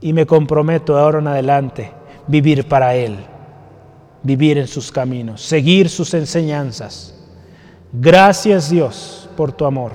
[0.00, 1.92] Y me comprometo ahora en adelante
[2.26, 3.18] vivir para Él
[4.26, 7.14] vivir en sus caminos, seguir sus enseñanzas.
[7.92, 9.92] Gracias Dios por tu amor.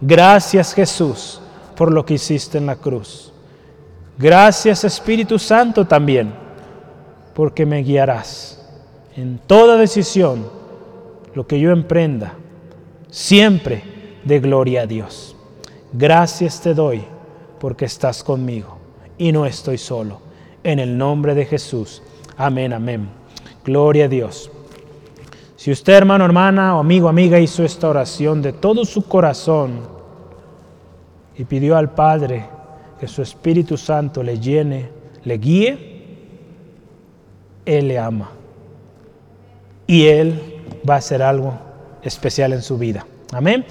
[0.00, 1.40] Gracias Jesús
[1.76, 3.32] por lo que hiciste en la cruz.
[4.16, 6.32] Gracias Espíritu Santo también
[7.34, 8.64] porque me guiarás
[9.16, 10.46] en toda decisión,
[11.34, 12.34] lo que yo emprenda,
[13.10, 13.82] siempre
[14.24, 15.36] de gloria a Dios.
[15.92, 17.04] Gracias te doy
[17.58, 18.78] porque estás conmigo
[19.18, 20.20] y no estoy solo.
[20.62, 22.02] En el nombre de Jesús.
[22.36, 23.23] Amén, amén.
[23.64, 24.50] Gloria a Dios.
[25.56, 29.80] Si usted, hermano, hermana o amigo, amiga, hizo esta oración de todo su corazón
[31.36, 32.44] y pidió al Padre
[33.00, 34.90] que su Espíritu Santo le llene,
[35.24, 36.04] le guíe,
[37.64, 38.30] Él le ama.
[39.86, 41.54] Y Él va a hacer algo
[42.02, 43.06] especial en su vida.
[43.32, 43.62] Amén.